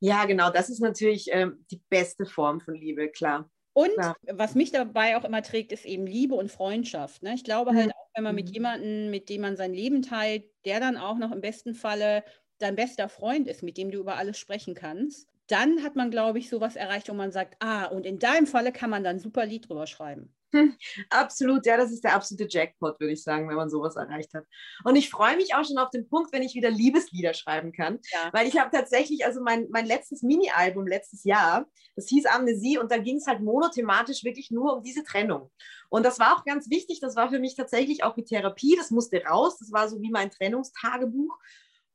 Ja, 0.00 0.24
genau. 0.24 0.48
Das 0.48 0.70
ist 0.70 0.80
natürlich 0.80 1.28
ähm, 1.30 1.66
die 1.70 1.82
beste 1.90 2.24
Form 2.24 2.62
von 2.62 2.74
Liebe, 2.74 3.10
klar. 3.10 3.50
Und 3.74 3.92
klar. 3.92 4.16
was 4.32 4.54
mich 4.54 4.72
dabei 4.72 5.18
auch 5.18 5.24
immer 5.24 5.42
trägt, 5.42 5.72
ist 5.72 5.84
eben 5.84 6.06
Liebe 6.06 6.36
und 6.36 6.50
Freundschaft. 6.50 7.22
Ne? 7.22 7.34
Ich 7.34 7.44
glaube 7.44 7.74
halt 7.74 7.90
auch, 7.90 8.08
wenn 8.14 8.24
man 8.24 8.34
mit 8.34 8.48
mhm. 8.48 8.54
jemandem, 8.54 9.10
mit 9.10 9.28
dem 9.28 9.42
man 9.42 9.58
sein 9.58 9.74
Leben 9.74 10.00
teilt, 10.00 10.44
der 10.64 10.80
dann 10.80 10.96
auch 10.96 11.18
noch 11.18 11.32
im 11.32 11.42
besten 11.42 11.74
Falle 11.74 12.24
dein 12.58 12.76
bester 12.76 13.10
Freund 13.10 13.46
ist, 13.46 13.62
mit 13.62 13.76
dem 13.76 13.90
du 13.90 13.98
über 13.98 14.16
alles 14.16 14.38
sprechen 14.38 14.74
kannst, 14.74 15.33
dann 15.48 15.82
hat 15.82 15.96
man, 15.96 16.10
glaube 16.10 16.38
ich, 16.38 16.48
sowas 16.48 16.76
erreicht, 16.76 17.08
wo 17.08 17.14
man 17.14 17.32
sagt, 17.32 17.56
ah, 17.60 17.86
und 17.86 18.06
in 18.06 18.18
deinem 18.18 18.46
Falle 18.46 18.72
kann 18.72 18.90
man 18.90 19.04
dann 19.04 19.16
ein 19.16 19.20
super 19.20 19.44
Lied 19.46 19.68
drüber 19.68 19.86
schreiben. 19.86 20.34
Absolut, 21.10 21.66
ja, 21.66 21.76
das 21.76 21.90
ist 21.90 22.04
der 22.04 22.14
absolute 22.14 22.46
Jackpot, 22.48 22.98
würde 23.00 23.12
ich 23.12 23.22
sagen, 23.22 23.48
wenn 23.48 23.56
man 23.56 23.70
sowas 23.70 23.96
erreicht 23.96 24.34
hat. 24.34 24.44
Und 24.84 24.96
ich 24.96 25.10
freue 25.10 25.36
mich 25.36 25.54
auch 25.54 25.64
schon 25.64 25.78
auf 25.78 25.90
den 25.90 26.08
Punkt, 26.08 26.32
wenn 26.32 26.42
ich 26.42 26.54
wieder 26.54 26.70
Liebeslieder 26.70 27.34
schreiben 27.34 27.72
kann, 27.72 27.98
ja. 28.12 28.30
weil 28.32 28.46
ich 28.46 28.58
habe 28.58 28.70
tatsächlich, 28.70 29.24
also 29.24 29.42
mein, 29.42 29.66
mein 29.70 29.86
letztes 29.86 30.22
Mini-Album 30.22 30.86
letztes 30.86 31.24
Jahr, 31.24 31.66
das 31.96 32.08
hieß 32.08 32.26
Amnesie 32.26 32.78
und 32.78 32.90
da 32.90 32.98
ging 32.98 33.16
es 33.16 33.26
halt 33.26 33.40
monothematisch 33.40 34.24
wirklich 34.24 34.50
nur 34.50 34.76
um 34.76 34.82
diese 34.82 35.04
Trennung. 35.04 35.50
Und 35.88 36.04
das 36.04 36.18
war 36.18 36.36
auch 36.36 36.44
ganz 36.44 36.70
wichtig, 36.70 37.00
das 37.00 37.16
war 37.16 37.30
für 37.30 37.38
mich 37.38 37.56
tatsächlich 37.56 38.04
auch 38.04 38.16
wie 38.16 38.24
Therapie, 38.24 38.76
das 38.76 38.90
musste 38.90 39.22
raus, 39.24 39.58
das 39.58 39.72
war 39.72 39.88
so 39.88 40.00
wie 40.00 40.10
mein 40.10 40.30
Trennungstagebuch. 40.30 41.36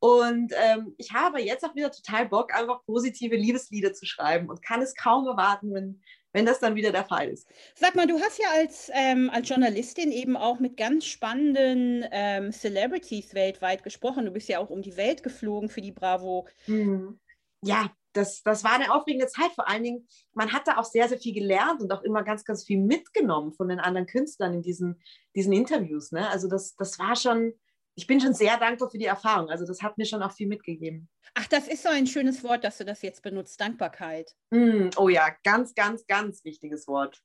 Und 0.00 0.54
ähm, 0.56 0.94
ich 0.96 1.12
habe 1.12 1.42
jetzt 1.42 1.62
auch 1.62 1.74
wieder 1.74 1.92
total 1.92 2.26
Bock, 2.26 2.54
einfach 2.54 2.82
positive 2.86 3.36
Liebeslieder 3.36 3.92
zu 3.92 4.06
schreiben 4.06 4.48
und 4.48 4.62
kann 4.62 4.80
es 4.80 4.94
kaum 4.94 5.26
erwarten, 5.26 5.74
wenn, 5.74 6.02
wenn 6.32 6.46
das 6.46 6.58
dann 6.58 6.74
wieder 6.74 6.90
der 6.90 7.04
Fall 7.04 7.28
ist. 7.28 7.46
Sag 7.74 7.94
mal, 7.94 8.06
du 8.06 8.18
hast 8.18 8.38
ja 8.38 8.46
als, 8.50 8.90
ähm, 8.94 9.28
als 9.30 9.46
Journalistin 9.48 10.10
eben 10.10 10.38
auch 10.38 10.58
mit 10.58 10.78
ganz 10.78 11.04
spannenden 11.04 12.06
ähm, 12.12 12.50
Celebrities 12.50 13.34
weltweit 13.34 13.82
gesprochen. 13.82 14.24
Du 14.24 14.30
bist 14.30 14.48
ja 14.48 14.58
auch 14.58 14.70
um 14.70 14.80
die 14.80 14.96
Welt 14.96 15.22
geflogen 15.22 15.68
für 15.68 15.82
die 15.82 15.92
Bravo. 15.92 16.48
Hm. 16.64 17.20
Ja, 17.62 17.90
das, 18.14 18.42
das 18.42 18.64
war 18.64 18.72
eine 18.72 18.94
aufregende 18.94 19.26
Zeit. 19.26 19.52
Vor 19.54 19.68
allen 19.68 19.84
Dingen, 19.84 20.08
man 20.32 20.50
hat 20.54 20.66
da 20.66 20.78
auch 20.78 20.84
sehr, 20.84 21.10
sehr 21.10 21.18
viel 21.18 21.34
gelernt 21.34 21.82
und 21.82 21.92
auch 21.92 22.02
immer 22.02 22.24
ganz, 22.24 22.46
ganz 22.46 22.64
viel 22.64 22.78
mitgenommen 22.78 23.52
von 23.52 23.68
den 23.68 23.80
anderen 23.80 24.06
Künstlern 24.06 24.54
in 24.54 24.62
diesen, 24.62 24.98
diesen 25.36 25.52
Interviews. 25.52 26.10
Ne? 26.10 26.26
Also 26.30 26.48
das, 26.48 26.74
das 26.76 26.98
war 26.98 27.16
schon 27.16 27.52
ich 28.00 28.06
bin 28.06 28.18
schon 28.18 28.32
sehr 28.32 28.56
dankbar 28.56 28.88
für 28.88 28.96
die 28.96 29.04
Erfahrung. 29.04 29.50
Also 29.50 29.66
das 29.66 29.82
hat 29.82 29.98
mir 29.98 30.06
schon 30.06 30.22
auch 30.22 30.32
viel 30.32 30.48
mitgegeben. 30.48 31.10
Ach, 31.34 31.46
das 31.48 31.68
ist 31.68 31.82
so 31.82 31.90
ein 31.90 32.06
schönes 32.06 32.42
Wort, 32.42 32.64
dass 32.64 32.78
du 32.78 32.86
das 32.86 33.02
jetzt 33.02 33.22
benutzt, 33.22 33.60
Dankbarkeit. 33.60 34.32
Mm, 34.50 34.88
oh 34.96 35.10
ja, 35.10 35.28
ganz, 35.44 35.74
ganz, 35.74 36.06
ganz 36.06 36.42
wichtiges 36.42 36.88
Wort. 36.88 37.20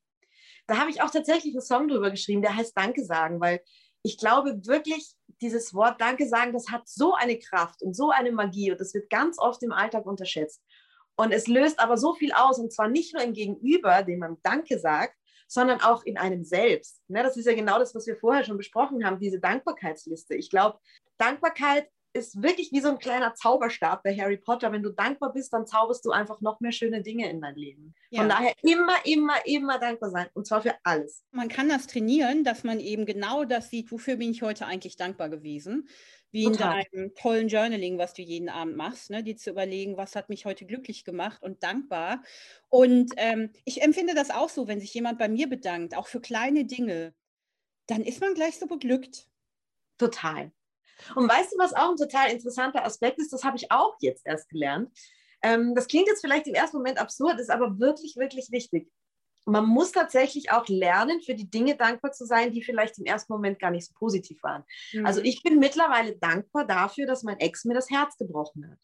Da 0.67 0.77
habe 0.77 0.89
ich 0.89 1.01
auch 1.01 1.09
tatsächlich 1.09 1.53
einen 1.53 1.61
Song 1.61 1.87
drüber 1.87 2.11
geschrieben, 2.11 2.41
der 2.41 2.57
heißt 2.57 2.77
Danke 2.77 3.05
sagen, 3.05 3.39
weil 3.39 3.61
ich 4.03 4.17
glaube 4.17 4.65
wirklich, 4.65 5.13
dieses 5.41 5.73
Wort 5.73 6.01
Danke 6.01 6.27
sagen, 6.27 6.51
das 6.51 6.69
hat 6.69 6.89
so 6.89 7.13
eine 7.13 7.39
Kraft 7.39 7.81
und 7.81 7.95
so 7.95 8.09
eine 8.09 8.33
Magie 8.33 8.71
und 8.71 8.81
das 8.81 8.93
wird 8.93 9.09
ganz 9.09 9.39
oft 9.39 9.63
im 9.63 9.71
Alltag 9.71 10.05
unterschätzt. 10.05 10.61
Und 11.15 11.31
es 11.31 11.47
löst 11.47 11.79
aber 11.79 11.95
so 11.95 12.13
viel 12.13 12.33
aus 12.33 12.59
und 12.59 12.73
zwar 12.73 12.89
nicht 12.89 13.13
nur 13.13 13.23
im 13.23 13.31
Gegenüber, 13.31 14.03
dem 14.03 14.19
man 14.19 14.37
Danke 14.43 14.77
sagt, 14.77 15.15
sondern 15.47 15.81
auch 15.81 16.03
in 16.03 16.17
einem 16.17 16.43
selbst. 16.43 17.01
Ne, 17.07 17.23
das 17.23 17.37
ist 17.37 17.45
ja 17.45 17.53
genau 17.53 17.79
das, 17.79 17.95
was 17.95 18.07
wir 18.07 18.15
vorher 18.15 18.43
schon 18.43 18.57
besprochen 18.57 19.05
haben, 19.05 19.19
diese 19.19 19.39
Dankbarkeitsliste. 19.39 20.35
Ich 20.35 20.49
glaube, 20.49 20.79
Dankbarkeit 21.17 21.87
ist 22.15 22.41
wirklich 22.41 22.71
wie 22.71 22.79
so 22.79 22.89
ein 22.89 22.97
kleiner 22.97 23.33
Zauberstab 23.33 24.01
bei 24.01 24.15
Harry 24.15 24.37
Potter. 24.37 24.71
Wenn 24.71 24.83
du 24.83 24.89
dankbar 24.89 25.33
bist, 25.33 25.51
dann 25.51 25.67
zauberst 25.67 26.05
du 26.05 26.11
einfach 26.11 26.39
noch 26.39 26.61
mehr 26.61 26.71
schöne 26.71 27.01
Dinge 27.01 27.29
in 27.29 27.41
dein 27.41 27.55
Leben. 27.55 27.93
Ja. 28.09 28.21
Von 28.21 28.29
daher 28.29 28.53
immer, 28.63 28.95
immer, 29.03 29.45
immer 29.45 29.79
dankbar 29.79 30.09
sein. 30.11 30.27
Und 30.33 30.47
zwar 30.47 30.61
für 30.61 30.75
alles. 30.83 31.25
Man 31.31 31.49
kann 31.49 31.67
das 31.67 31.87
trainieren, 31.87 32.45
dass 32.45 32.63
man 32.63 32.79
eben 32.79 33.05
genau 33.05 33.43
das 33.43 33.69
sieht, 33.69 33.91
wofür 33.91 34.15
bin 34.15 34.31
ich 34.31 34.41
heute 34.41 34.65
eigentlich 34.65 34.95
dankbar 34.95 35.29
gewesen 35.29 35.89
wie 36.35 36.43
Total. 36.43 36.83
in 36.91 36.91
deinem 36.91 37.15
tollen 37.15 37.47
Journaling, 37.47 37.97
was 37.97 38.13
du 38.13 38.21
jeden 38.21 38.49
Abend 38.49 38.75
machst, 38.75 39.09
ne? 39.09 39.23
dir 39.23 39.37
zu 39.37 39.51
überlegen, 39.51 39.95
was 39.95 40.17
hat 40.17 40.27
mich 40.27 40.45
heute 40.45 40.65
glücklich 40.65 41.05
gemacht 41.05 41.41
und 41.41 41.63
dankbar. 41.63 42.21
Und 42.67 43.13
ähm, 43.15 43.51
ich 43.63 43.81
empfinde 43.81 44.13
das 44.13 44.31
auch 44.31 44.49
so, 44.49 44.67
wenn 44.67 44.81
sich 44.81 44.93
jemand 44.93 45.17
bei 45.17 45.29
mir 45.29 45.47
bedankt, 45.47 45.95
auch 45.95 46.07
für 46.07 46.19
kleine 46.19 46.65
Dinge, 46.65 47.13
dann 47.87 48.01
ist 48.01 48.19
man 48.19 48.33
gleich 48.33 48.59
so 48.59 48.67
beglückt. 48.67 49.29
Total. 49.97 50.51
Und 51.15 51.29
weißt 51.29 51.53
du, 51.53 51.57
was 51.57 51.73
auch 51.73 51.91
ein 51.91 51.95
total 51.95 52.29
interessanter 52.29 52.83
Aspekt 52.83 53.17
ist? 53.19 53.31
Das 53.31 53.45
habe 53.45 53.55
ich 53.55 53.71
auch 53.71 53.95
jetzt 54.01 54.25
erst 54.25 54.49
gelernt. 54.49 54.91
Ähm, 55.41 55.73
das 55.73 55.87
klingt 55.87 56.07
jetzt 56.07 56.19
vielleicht 56.19 56.47
im 56.47 56.53
ersten 56.53 56.75
Moment 56.75 56.97
absurd, 56.97 57.39
ist 57.39 57.49
aber 57.49 57.79
wirklich, 57.79 58.17
wirklich 58.17 58.51
wichtig 58.51 58.91
man 59.45 59.67
muss 59.67 59.91
tatsächlich 59.91 60.51
auch 60.51 60.67
lernen, 60.67 61.21
für 61.21 61.35
die 61.35 61.49
Dinge 61.49 61.75
dankbar 61.77 62.11
zu 62.11 62.25
sein, 62.25 62.51
die 62.51 62.63
vielleicht 62.63 62.97
im 62.97 63.05
ersten 63.05 63.31
Moment 63.31 63.59
gar 63.59 63.71
nicht 63.71 63.87
so 63.87 63.93
positiv 63.93 64.41
waren. 64.43 64.63
Mhm. 64.93 65.05
Also 65.05 65.21
ich 65.21 65.43
bin 65.43 65.59
mittlerweile 65.59 66.17
dankbar 66.17 66.65
dafür, 66.65 67.05
dass 67.05 67.23
mein 67.23 67.39
Ex 67.39 67.63
mir 67.65 67.75
das 67.75 67.89
Herz 67.89 68.17
gebrochen 68.17 68.69
hat. 68.69 68.79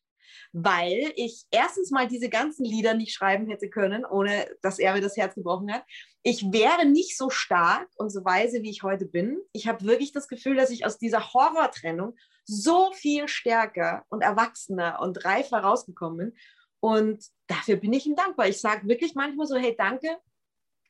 Weil 0.54 1.12
ich 1.16 1.44
erstens 1.50 1.92
mal 1.92 2.08
diese 2.08 2.30
ganzen 2.30 2.64
Lieder 2.64 2.94
nicht 2.94 3.14
schreiben 3.14 3.48
hätte 3.48 3.70
können, 3.70 4.06
ohne 4.06 4.48
dass 4.62 4.80
er 4.80 4.94
mir 4.94 5.02
das 5.02 5.18
Herz 5.18 5.36
gebrochen 5.36 5.74
hat. 5.74 5.84
Ich 6.24 6.44
wäre 6.52 6.86
nicht 6.86 7.18
so 7.18 7.30
stark 7.30 7.90
und 7.96 8.12
so 8.12 8.24
weise, 8.24 8.62
wie 8.62 8.70
ich 8.70 8.84
heute 8.84 9.06
bin. 9.06 9.40
Ich 9.54 9.68
habe 9.68 9.86
wirklich 9.86 10.12
das 10.12 10.28
Gefühl, 10.28 10.56
dass 10.56 10.70
ich 10.70 10.86
aus 10.86 10.98
dieser 10.98 11.34
Horrortrennung 11.34 12.16
so 12.46 12.92
viel 12.94 13.28
stärker 13.28 14.06
und 14.10 14.22
erwachsener 14.22 15.00
und 15.02 15.26
reifer 15.26 15.60
rausgekommen 15.60 16.18
bin. 16.18 16.38
Und 16.80 17.24
dafür 17.48 17.76
bin 17.76 17.94
ich 17.94 18.06
ihm 18.06 18.16
dankbar. 18.16 18.48
Ich 18.48 18.60
sage 18.60 18.88
wirklich 18.88 19.16
manchmal 19.16 19.48
so, 19.48 19.56
hey, 19.56 19.76
danke, 19.78 20.18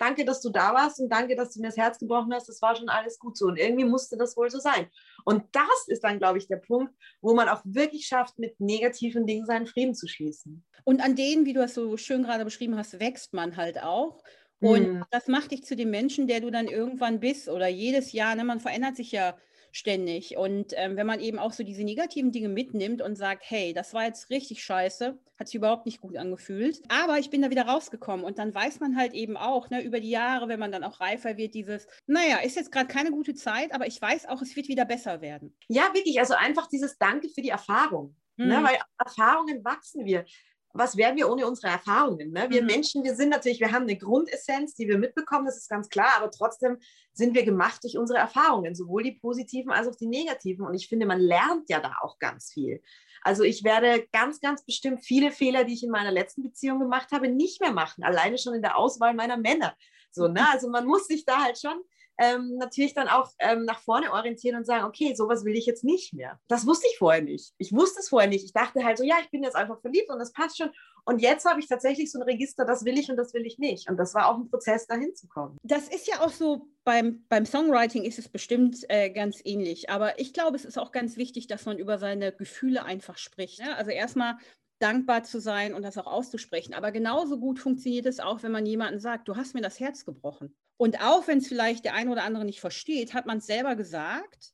danke, 0.02 0.26
dass 0.26 0.42
du 0.42 0.50
da 0.50 0.74
warst 0.74 1.00
und 1.00 1.10
danke, 1.10 1.36
dass 1.36 1.54
du 1.54 1.62
mir 1.62 1.68
das 1.68 1.78
Herz 1.78 2.00
gebrochen 2.00 2.34
hast. 2.34 2.50
Das 2.50 2.62
war 2.62 2.76
schon 2.76 2.90
alles 2.90 3.20
gut 3.20 3.38
so. 3.38 3.46
Und 3.46 3.58
irgendwie 3.58 3.86
musste 3.86 4.18
das 4.18 4.36
wohl 4.36 4.50
so 4.50 4.60
sein. 4.60 4.88
Und 5.24 5.44
das 5.52 5.88
ist 5.88 6.04
dann, 6.04 6.18
glaube 6.18 6.40
ich, 6.40 6.48
der 6.48 6.58
Punkt, 6.58 6.94
wo 7.22 7.34
man 7.34 7.48
auch 7.48 7.62
wirklich 7.64 8.08
schafft, 8.08 8.40
mit 8.40 8.60
negativen 8.60 9.26
Dingen 9.26 9.46
seinen 9.46 9.68
Frieden 9.68 9.94
zu 9.94 10.08
schließen. 10.08 10.64
Und 10.84 11.02
an 11.02 11.16
denen, 11.16 11.46
wie 11.46 11.54
du 11.54 11.62
es 11.64 11.76
so 11.76 11.96
schön 11.98 12.24
gerade 12.24 12.44
beschrieben 12.44 12.78
hast, 12.78 13.00
wächst 13.00 13.34
man 13.34 13.56
halt 13.56 13.82
auch. 13.84 14.24
Und 14.60 14.94
mhm. 14.94 15.06
das 15.12 15.28
macht 15.28 15.52
dich 15.52 15.64
zu 15.64 15.76
dem 15.76 15.90
Menschen, 15.90 16.28
der 16.28 16.40
du 16.40 16.52
dann 16.52 16.68
irgendwann 16.68 17.20
bist 17.20 17.50
oder 17.50 17.68
jedes 17.68 18.12
Jahr. 18.12 18.36
Ne, 18.36 18.44
man 18.44 18.60
verändert 18.60 18.96
sich 18.96 19.12
ja 19.12 19.36
ständig. 19.72 20.38
Und 20.38 20.74
ähm, 20.76 20.98
wenn 20.98 21.08
man 21.08 21.20
eben 21.20 21.40
auch 21.40 21.54
so 21.54 21.64
diese 21.64 21.84
negativen 21.84 22.32
Dinge 22.32 22.50
mitnimmt 22.50 23.02
und 23.02 23.16
sagt, 23.16 23.44
hey, 23.46 23.74
das 23.74 23.94
war 23.94 24.06
jetzt 24.06 24.30
richtig 24.30 24.64
scheiße, 24.64 25.18
hat 25.38 25.48
sich 25.48 25.56
überhaupt 25.56 25.86
nicht 25.86 26.02
gut 26.02 26.18
angefühlt, 26.18 26.82
aber 26.90 27.18
ich 27.18 27.30
bin 27.30 27.42
da 27.42 27.50
wieder 27.50 27.66
rausgekommen 27.66 28.26
und 28.26 28.38
dann 28.38 28.54
weiß 28.54 28.80
man 28.80 28.96
halt 28.96 29.14
eben 29.14 29.38
auch, 29.38 29.70
ne, 29.70 29.82
über 29.82 30.00
die 30.00 30.10
Jahre, 30.10 30.48
wenn 30.48 30.60
man 30.60 30.72
dann 30.72 30.84
auch 30.84 31.00
reifer 31.00 31.38
wird, 31.38 31.56
dieses, 31.56 31.88
naja, 32.06 32.38
ist 32.44 32.56
jetzt 32.56 32.72
gerade 32.72 32.88
keine 32.88 33.12
gute 33.12 33.34
Zeit, 33.34 33.74
aber 33.74 33.88
ich 33.88 34.02
weiß 34.02 34.28
auch, 34.28 34.42
es 34.42 34.56
wird 34.56 34.68
wieder 34.68 34.86
besser 34.86 35.22
werden. 35.22 35.56
Ja, 35.68 35.94
wirklich, 35.94 36.20
also 36.20 36.36
einfach 36.36 36.68
dieses 36.68 36.98
Danke 36.98 37.30
für 37.30 37.42
die 37.42 37.50
Erfahrung. 37.50 38.16
Ne, 38.38 38.46
mhm. 38.46 38.52
Ne, 38.52 38.64
weil 38.64 38.78
Erfahrungen 38.98 39.64
wachsen 39.64 40.06
wir 40.06 40.26
was 40.74 40.98
wären 40.98 41.16
wir 41.16 41.30
ohne 41.30 41.46
unsere 41.48 41.68
Erfahrungen? 41.68 42.32
Ne? 42.32 42.48
Wir 42.50 42.62
mhm. 42.62 42.68
Menschen, 42.68 43.04
wir 43.04 43.16
sind 43.16 43.30
natürlich, 43.30 43.60
wir 43.60 43.72
haben 43.72 43.84
eine 43.84 43.98
Grundessenz, 43.98 44.74
die 44.74 44.88
wir 44.88 44.98
mitbekommen, 44.98 45.46
das 45.46 45.58
ist 45.58 45.70
ganz 45.70 45.90
klar, 45.90 46.14
aber 46.18 46.32
trotzdem 46.32 46.78
sind 47.14 47.36
wir 47.36 47.44
gemacht 47.44 47.84
durch 47.84 47.98
unsere 47.98 48.20
Erfahrungen, 48.20 48.76
sowohl 48.76 49.04
die 49.04 49.14
positiven 49.14 49.72
als 49.72 49.88
auch 49.88 49.96
die 49.96 50.08
negativen. 50.08 50.66
Und 50.66 50.74
ich 50.74 50.88
finde, 50.88 51.06
man 51.06 51.20
lernt 51.20 51.70
ja 51.70 51.80
da 51.80 51.94
auch 52.02 52.20
ganz 52.20 52.52
viel. 52.52 52.82
Also 53.22 53.44
ich 53.44 53.64
werde 53.64 54.08
ganz, 54.12 54.40
ganz 54.40 54.64
bestimmt 54.66 55.04
viele 55.06 55.32
Fehler, 55.32 55.64
die 55.64 55.74
ich 55.74 55.84
in 55.84 55.92
meiner 55.92 56.12
letzten 56.12 56.42
Beziehung 56.42 56.80
gemacht 56.80 57.12
habe, 57.12 57.28
nicht 57.28 57.62
mehr 57.62 57.72
machen, 57.72 58.04
alleine 58.04 58.38
schon 58.38 58.56
in 58.56 58.62
der 58.62 58.78
Auswahl 58.78 59.14
meiner 59.14 59.38
Männer. 59.38 59.76
So, 60.12 60.28
ne? 60.28 60.46
Also 60.52 60.70
man 60.70 60.86
muss 60.86 61.08
sich 61.08 61.26
da 61.26 61.44
halt 61.44 61.60
schon 61.60 61.82
ähm, 62.22 62.58
natürlich 62.58 62.94
dann 62.94 63.08
auch 63.08 63.32
ähm, 63.40 63.66
nach 63.66 63.80
vorne 63.80 64.12
orientieren 64.12 64.56
und 64.56 64.66
sagen, 64.66 64.86
okay, 64.86 65.16
sowas 65.16 65.44
will 65.44 65.56
ich 65.56 65.66
jetzt 65.66 65.84
nicht 65.84 66.14
mehr. 66.14 66.40
Das 66.48 66.68
wusste 66.68 66.88
ich 66.92 66.98
vorher 67.00 67.24
nicht. 67.24 67.54
Ich 67.58 67.74
wusste 67.74 68.00
es 68.00 68.10
vorher 68.10 68.30
nicht. 68.30 68.46
Ich 68.46 68.54
dachte 68.54 68.84
halt 68.84 69.00
so, 69.00 69.04
ja, 69.04 69.16
ich 69.22 69.32
bin 69.32 69.44
jetzt 69.44 69.56
einfach 69.56 69.82
verliebt 69.82 70.10
und 70.10 70.20
das 70.20 70.32
passt 70.32 70.58
schon. 70.58 70.70
Und 71.04 71.20
jetzt 71.20 71.46
habe 71.46 71.60
ich 71.60 71.68
tatsächlich 71.68 72.12
so 72.12 72.20
ein 72.20 72.24
Register, 72.24 72.64
das 72.64 72.86
will 72.86 73.00
ich 73.00 73.10
und 73.10 73.18
das 73.18 73.34
will 73.34 73.46
ich 73.48 73.58
nicht. 73.58 73.90
Und 73.90 73.98
das 73.98 74.14
war 74.14 74.28
auch 74.28 74.38
ein 74.38 74.50
Prozess, 74.50 74.86
dahin 74.86 75.16
zu 75.16 75.28
kommen. 75.28 75.58
Das 75.64 75.88
ist 75.88 76.08
ja 76.08 76.22
auch 76.22 76.30
so, 76.30 76.68
beim, 76.84 77.26
beim 77.28 77.46
Songwriting 77.46 78.04
ist 78.04 78.20
es 78.20 78.30
bestimmt 78.30 78.86
äh, 78.90 79.10
ganz 79.10 79.42
ähnlich. 79.44 79.90
Aber 79.90 80.20
ich 80.20 80.32
glaube, 80.32 80.56
es 80.58 80.66
ist 80.66 80.78
auch 80.78 80.92
ganz 80.92 81.18
wichtig, 81.18 81.48
dass 81.48 81.66
man 81.66 81.80
über 81.80 81.98
seine 81.98 82.32
Gefühle 82.32 82.84
einfach 82.86 83.18
spricht. 83.18 83.62
Ne? 83.62 83.76
Also 83.76 83.90
erstmal 83.90 84.38
dankbar 84.82 85.24
zu 85.24 85.39
sein 85.39 85.74
und 85.74 85.84
das 85.84 85.98
auch 85.98 86.08
auszusprechen. 86.08 86.74
Aber 86.74 86.91
genauso 86.91 87.39
gut 87.39 87.60
funktioniert 87.60 88.06
es 88.06 88.20
auch, 88.20 88.44
wenn 88.44 88.52
man 88.52 88.65
jemanden 88.65 89.00
sagt, 89.00 89.28
du 89.28 89.36
hast 89.36 89.54
mir 89.54 89.62
das 89.62 89.80
Herz 89.80 90.06
gebrochen. 90.06 90.56
Und 90.78 91.02
auch 91.02 91.28
wenn 91.28 91.38
es 91.38 91.48
vielleicht 91.48 91.86
der 91.86 91.94
eine 91.94 92.12
oder 92.12 92.24
andere 92.24 92.46
nicht 92.46 92.60
versteht, 92.60 93.13
hat 93.13 93.26
man 93.26 93.38
es 93.38 93.46
selber 93.46 93.76
gesagt 93.76 94.54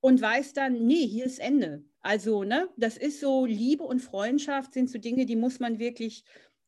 und 0.00 0.20
weiß 0.20 0.52
dann, 0.52 0.86
nee, 0.86 1.06
hier 1.06 1.24
ist 1.24 1.40
Ende. 1.40 1.82
Also, 2.00 2.44
ne, 2.44 2.68
das 2.76 2.96
ist 2.96 3.20
so, 3.20 3.46
Liebe 3.46 3.84
und 3.84 4.00
Freundschaft 4.00 4.74
sind 4.74 4.90
so 4.90 4.98
Dinge, 4.98 5.26
die 5.26 5.36
muss 5.36 5.60
man 5.60 5.78
wirklich 5.78 6.24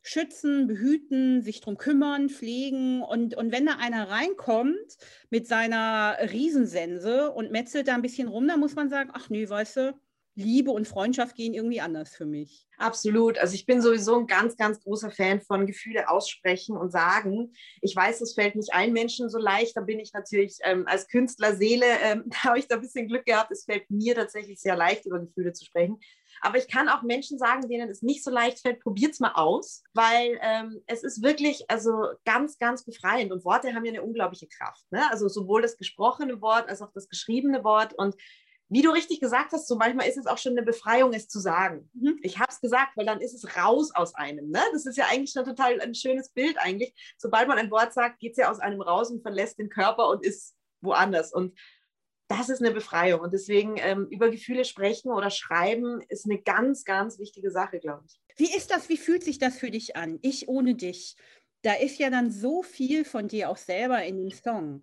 schützen, 0.07 0.67
behüten, 0.67 1.43
sich 1.43 1.61
drum 1.61 1.77
kümmern, 1.77 2.29
pflegen. 2.29 3.03
Und, 3.03 3.35
und 3.37 3.53
wenn 3.53 3.67
da 3.67 3.77
einer 3.77 4.09
reinkommt 4.09 4.97
mit 5.31 5.47
seiner 5.47 6.17
Riesensense 6.33 7.33
und 7.33 7.51
metzelt 7.51 7.89
da 7.89 7.95
ein 7.95 8.03
bisschen 8.03 8.29
rum, 8.29 8.47
dann 8.49 8.61
muss 8.61 8.75
man 8.75 8.89
sagen, 8.89 9.11
ach 9.13 9.29
nee, 9.31 9.49
weißt 9.49 9.77
du, 9.77 10.01
Liebe 10.37 10.71
und 10.71 10.87
Freundschaft 10.87 11.35
gehen 11.35 11.55
irgendwie 11.55 11.81
anders 11.81 12.15
für 12.15 12.27
mich. 12.27 12.67
Absolut. 12.77 13.39
Also 13.39 13.55
ich 13.55 13.65
bin 13.65 13.81
sowieso 13.81 14.19
ein 14.19 14.27
ganz, 14.27 14.57
ganz 14.59 14.83
großer 14.83 15.11
Fan 15.11 15.41
von 15.41 15.67
Gefühle 15.67 16.11
aussprechen 16.11 16.77
und 16.77 16.93
sagen. 16.93 17.55
Ich 17.81 17.97
weiß, 17.97 18.21
es 18.21 18.35
fällt 18.35 18.55
nicht 18.55 18.75
allen 18.75 18.93
Menschen 18.93 19.31
so 19.31 19.39
leicht. 19.39 19.77
Da 19.79 19.81
bin 19.81 19.99
ich 19.99 20.13
natürlich 20.13 20.59
ähm, 20.63 20.85
als 20.87 21.09
Künstlerseele, 21.09 21.87
ähm, 22.03 22.25
habe 22.45 22.59
ich 22.59 22.69
da 22.69 22.75
ein 22.75 22.83
bisschen 22.83 23.09
Glück 23.09 23.25
gehabt. 23.25 23.51
Es 23.51 23.65
fällt 23.65 23.91
mir 23.91 24.15
tatsächlich 24.15 24.61
sehr 24.61 24.77
leicht, 24.77 25.07
über 25.07 25.21
Gefühle 25.21 25.55
zu 25.55 25.65
sprechen. 25.65 25.99
Aber 26.43 26.59
ich 26.59 26.69
kann 26.69 26.91
auch 26.91 27.03
Menschen 27.03 27.39
sagen, 27.39 27.67
denen 27.67 27.89
es 27.89 28.03
nicht 28.03 28.23
so 28.23 28.31
leicht 28.31 28.61
fällt, 28.61 28.81
probiert 28.81 29.13
es 29.13 29.21
mal 29.21 29.33
aus, 29.33 29.83
weil 29.95 30.39
ähm, 30.43 30.83
es 30.87 31.03
ist 31.03 31.23
wirklich 31.23 31.65
also 31.69 32.09
ganz, 32.27 32.59
ganz 32.59 32.85
befreiend. 32.85 33.33
Und 33.33 33.47
Worte 33.47 33.75
haben 33.75 33.87
ja 33.87 33.93
eine 33.93 34.03
unglaubliche 34.03 34.49
Kraft. 34.49 34.85
Ne? 34.91 35.11
Also 35.11 35.29
sowohl 35.29 35.63
das 35.63 35.79
gesprochene 35.79 36.43
Wort 36.43 36.69
als 36.69 36.83
auch 36.83 36.93
das 36.93 37.09
geschriebene 37.09 37.65
Wort. 37.65 37.95
Und 37.95 38.17
wie 38.69 38.83
du 38.83 38.91
richtig 38.91 39.21
gesagt 39.21 39.53
hast, 39.53 39.69
so 39.69 39.77
manchmal 39.77 40.09
ist 40.09 40.17
es 40.17 40.27
auch 40.27 40.39
schon 40.39 40.53
eine 40.53 40.63
Befreiung, 40.63 41.13
es 41.13 41.29
zu 41.29 41.39
sagen. 41.39 41.89
Mhm. 41.95 42.19
Ich 42.23 42.39
habe 42.39 42.51
es 42.51 42.61
gesagt, 42.61 42.97
weil 42.97 43.07
dann 43.07 43.21
ist 43.21 43.35
es 43.35 43.57
raus 43.57 43.93
aus 43.95 44.15
einem. 44.15 44.51
Ne? 44.51 44.61
Das 44.73 44.87
ist 44.87 44.97
ja 44.97 45.07
eigentlich 45.11 45.31
schon 45.31 45.45
total 45.45 45.81
ein 45.81 45.95
schönes 45.95 46.31
Bild 46.31 46.57
eigentlich. 46.59 46.93
Sobald 47.17 47.47
man 47.47 47.59
ein 47.59 47.71
Wort 47.71 47.93
sagt, 47.93 48.19
geht 48.19 48.33
es 48.33 48.39
ja 48.39 48.51
aus 48.51 48.59
einem 48.59 48.81
raus 48.81 49.11
und 49.11 49.23
verlässt 49.23 49.59
den 49.59 49.69
Körper 49.69 50.09
und 50.09 50.25
ist 50.25 50.57
woanders. 50.81 51.33
Und 51.33 51.57
das 52.29 52.49
ist 52.49 52.61
eine 52.61 52.73
Befreiung. 52.73 53.21
Und 53.21 53.33
deswegen 53.33 53.77
ähm, 53.79 54.09
über 54.11 54.31
Gefühle 54.31 54.65
sprechen 54.65 55.13
oder 55.13 55.31
schreiben 55.31 56.03
ist 56.09 56.25
eine 56.25 56.43
ganz, 56.43 56.85
ganz 56.85 57.21
wichtige 57.21 57.53
Sache, 57.53 57.79
glaube 57.79 58.05
ich. 58.07 58.21
Wie 58.37 58.55
ist 58.55 58.73
das? 58.73 58.89
Wie 58.89 58.97
fühlt 58.97 59.23
sich 59.23 59.39
das 59.39 59.59
für 59.59 59.71
dich 59.71 59.97
an? 59.97 60.19
Ich 60.23 60.49
ohne 60.49 60.75
dich. 60.75 61.17
Da 61.63 61.75
ist 61.75 61.99
ja 61.99 62.11
dann 62.11 62.31
so 62.31 62.63
viel 62.63 63.05
von 63.05 63.29
dir 63.29 63.49
auch 63.49 63.57
selber 63.57 64.03
in 64.05 64.19
dem 64.19 64.31
Song. 64.31 64.83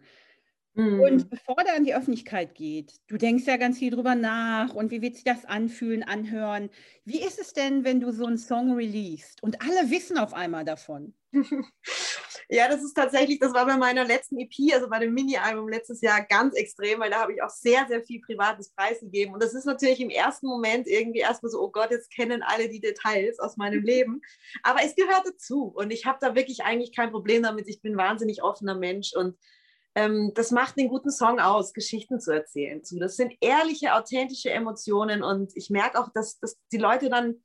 Mhm. 0.76 1.02
Und 1.02 1.30
bevor 1.30 1.56
der 1.64 1.76
an 1.76 1.84
die 1.84 1.94
Öffentlichkeit 1.94 2.56
geht, 2.56 3.00
du 3.08 3.18
denkst 3.18 3.46
ja 3.46 3.58
ganz 3.58 3.78
viel 3.78 3.92
drüber 3.92 4.16
nach 4.16 4.74
und 4.74 4.90
wie 4.92 5.02
wird 5.02 5.16
sich 5.16 5.24
das 5.24 5.46
anfühlen, 5.46 6.04
anhören. 6.04 6.70
Wie 7.06 7.22
ist 7.22 7.40
es 7.40 7.54
denn, 7.54 7.84
wenn 7.84 8.00
du 8.00 8.12
so 8.12 8.26
einen 8.26 8.40
Song 8.40 8.74
releast 8.74 9.44
und 9.44 9.62
alle 9.62 9.92
wissen 9.92 10.18
auf 10.18 10.34
einmal 10.34 10.66
davon? 10.66 11.14
ja, 12.50 12.68
das 12.68 12.84
ist 12.84 12.94
tatsächlich, 12.94 13.40
das 13.40 13.54
war 13.54 13.66
bei 13.66 13.78
meiner 13.78 14.04
letzten 14.04 14.38
EP, 14.40 14.74
also 14.74 14.90
bei 14.90 15.00
dem 15.00 15.14
Mini-Album 15.14 15.68
letztes 15.68 16.02
Jahr 16.02 16.24
ganz 16.24 16.56
extrem, 16.56 17.00
weil 17.00 17.12
da 17.12 17.22
habe 17.22 17.34
ich 17.34 17.42
auch 17.44 17.50
sehr, 17.50 17.86
sehr 17.88 18.02
viel 18.04 18.22
privates 18.22 18.72
preisgegeben. 18.72 19.34
Und 19.34 19.44
das 19.44 19.54
ist 19.54 19.66
natürlich 19.66 20.00
im 20.00 20.10
ersten 20.10 20.48
Moment 20.48 20.88
irgendwie 20.88 21.20
erstmal 21.20 21.52
so, 21.52 21.62
oh 21.62 21.72
Gott, 21.72 21.92
jetzt 21.92 22.12
kennen 22.12 22.44
alle 22.44 22.70
die 22.70 22.82
Details 22.82 23.40
aus 23.40 23.58
meinem 23.58 23.82
mhm. 23.82 23.86
Leben. 23.86 24.22
Aber 24.64 24.80
es 24.84 24.96
gehört 24.96 25.24
dazu 25.26 25.66
und 25.76 25.92
ich 25.92 26.06
habe 26.06 26.18
da 26.22 26.36
wirklich 26.36 26.64
eigentlich 26.64 26.96
kein 26.96 27.12
Problem 27.12 27.44
damit. 27.44 27.68
Ich 27.68 27.82
bin 27.82 27.94
ein 27.94 27.98
wahnsinnig 27.98 28.42
offener 28.44 28.76
Mensch 28.76 29.14
und 29.16 29.38
ähm, 29.96 30.32
das 30.34 30.52
macht 30.52 30.78
einen 30.78 30.90
guten 30.90 31.12
Song 31.12 31.40
aus, 31.40 31.74
Geschichten 31.74 32.20
zu 32.20 32.32
erzählen. 32.32 32.84
Zu. 32.84 33.00
Das 33.00 33.16
sind 33.16 33.34
ehrliche, 33.42 33.94
authentische 33.96 34.50
Emotionen 34.50 35.24
und 35.24 35.52
ich 35.56 35.70
merke 35.70 36.00
auch, 36.00 36.10
dass, 36.14 36.40
dass 36.40 36.58
die 36.72 36.78
Leute 36.78 37.10
dann 37.10 37.44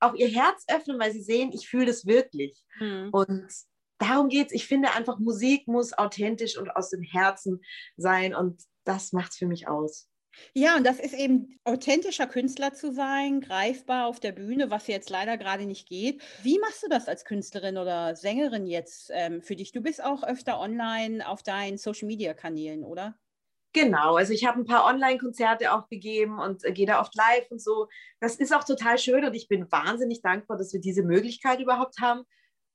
auch 0.00 0.14
ihr 0.14 0.28
Herz 0.28 0.64
öffnen, 0.68 0.98
weil 0.98 1.12
sie 1.12 1.22
sehen, 1.22 1.52
ich 1.52 1.68
fühle 1.68 1.86
das 1.86 2.06
wirklich. 2.06 2.62
Mhm. 2.78 3.08
Und 3.12 3.48
darum 3.98 4.28
geht 4.28 4.48
es. 4.48 4.52
Ich 4.52 4.66
finde 4.66 4.92
einfach, 4.92 5.18
Musik 5.18 5.66
muss 5.68 5.94
authentisch 5.94 6.58
und 6.58 6.70
aus 6.70 6.90
dem 6.90 7.02
Herzen 7.02 7.62
sein 7.96 8.34
und 8.34 8.62
das 8.84 9.12
macht 9.12 9.32
es 9.32 9.38
für 9.38 9.46
mich 9.46 9.68
aus. 9.68 10.08
Ja, 10.54 10.76
und 10.76 10.86
das 10.86 10.98
ist 10.98 11.14
eben 11.14 11.58
authentischer 11.64 12.26
Künstler 12.26 12.72
zu 12.72 12.92
sein, 12.92 13.40
greifbar 13.40 14.06
auf 14.06 14.20
der 14.20 14.32
Bühne, 14.32 14.70
was 14.70 14.86
jetzt 14.86 15.10
leider 15.10 15.36
gerade 15.36 15.66
nicht 15.66 15.88
geht. 15.88 16.22
Wie 16.42 16.58
machst 16.58 16.82
du 16.82 16.88
das 16.88 17.08
als 17.08 17.24
Künstlerin 17.24 17.78
oder 17.78 18.16
Sängerin 18.16 18.66
jetzt 18.66 19.10
ähm, 19.12 19.42
für 19.42 19.56
dich? 19.56 19.72
Du 19.72 19.80
bist 19.80 20.02
auch 20.02 20.22
öfter 20.22 20.58
online 20.60 21.26
auf 21.26 21.42
deinen 21.42 21.78
Social-Media-Kanälen, 21.78 22.84
oder? 22.84 23.16
Genau, 23.72 24.16
also 24.16 24.32
ich 24.32 24.46
habe 24.46 24.58
ein 24.58 24.64
paar 24.64 24.86
Online-Konzerte 24.86 25.72
auch 25.74 25.88
gegeben 25.88 26.38
und 26.38 26.64
äh, 26.64 26.72
gehe 26.72 26.86
da 26.86 26.98
oft 27.00 27.14
live 27.14 27.50
und 27.50 27.60
so. 27.60 27.88
Das 28.20 28.36
ist 28.36 28.54
auch 28.54 28.64
total 28.64 28.96
schön 28.96 29.22
und 29.24 29.34
ich 29.34 29.48
bin 29.48 29.70
wahnsinnig 29.70 30.22
dankbar, 30.22 30.56
dass 30.56 30.72
wir 30.72 30.80
diese 30.80 31.02
Möglichkeit 31.02 31.60
überhaupt 31.60 32.00
haben. 32.00 32.24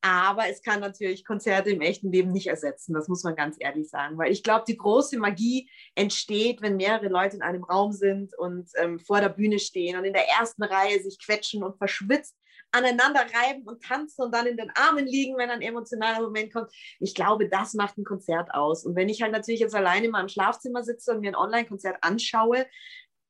Aber 0.01 0.49
es 0.49 0.63
kann 0.63 0.79
natürlich 0.79 1.23
Konzerte 1.23 1.69
im 1.69 1.81
echten 1.81 2.11
Leben 2.11 2.31
nicht 2.31 2.47
ersetzen, 2.47 2.93
das 2.93 3.07
muss 3.07 3.23
man 3.23 3.35
ganz 3.35 3.57
ehrlich 3.59 3.87
sagen. 3.87 4.17
Weil 4.17 4.31
ich 4.31 4.41
glaube, 4.41 4.65
die 4.67 4.77
große 4.77 5.19
Magie 5.19 5.69
entsteht, 5.93 6.61
wenn 6.61 6.77
mehrere 6.77 7.07
Leute 7.07 7.35
in 7.35 7.43
einem 7.43 7.63
Raum 7.63 7.91
sind 7.91 8.37
und 8.37 8.69
ähm, 8.77 8.99
vor 8.99 9.21
der 9.21 9.29
Bühne 9.29 9.59
stehen 9.59 9.97
und 9.97 10.05
in 10.05 10.13
der 10.13 10.27
ersten 10.27 10.63
Reihe 10.63 10.99
sich 11.01 11.19
quetschen 11.23 11.63
und 11.63 11.77
verschwitzt 11.77 12.35
aneinander 12.71 13.21
reiben 13.21 13.63
und 13.63 13.83
tanzen 13.83 14.23
und 14.23 14.33
dann 14.33 14.47
in 14.47 14.57
den 14.57 14.71
Armen 14.75 15.05
liegen, 15.05 15.37
wenn 15.37 15.49
ein 15.49 15.61
emotionaler 15.61 16.21
Moment 16.21 16.53
kommt. 16.53 16.71
Ich 16.99 17.13
glaube, 17.13 17.49
das 17.49 17.73
macht 17.73 17.97
ein 17.97 18.05
Konzert 18.05 18.53
aus. 18.53 18.85
Und 18.85 18.95
wenn 18.95 19.09
ich 19.09 19.21
halt 19.21 19.33
natürlich 19.33 19.59
jetzt 19.59 19.75
alleine 19.75 20.05
in 20.05 20.11
meinem 20.11 20.29
Schlafzimmer 20.29 20.83
sitze 20.83 21.11
und 21.11 21.19
mir 21.19 21.31
ein 21.31 21.35
Online-Konzert 21.35 21.97
anschaue, 22.01 22.65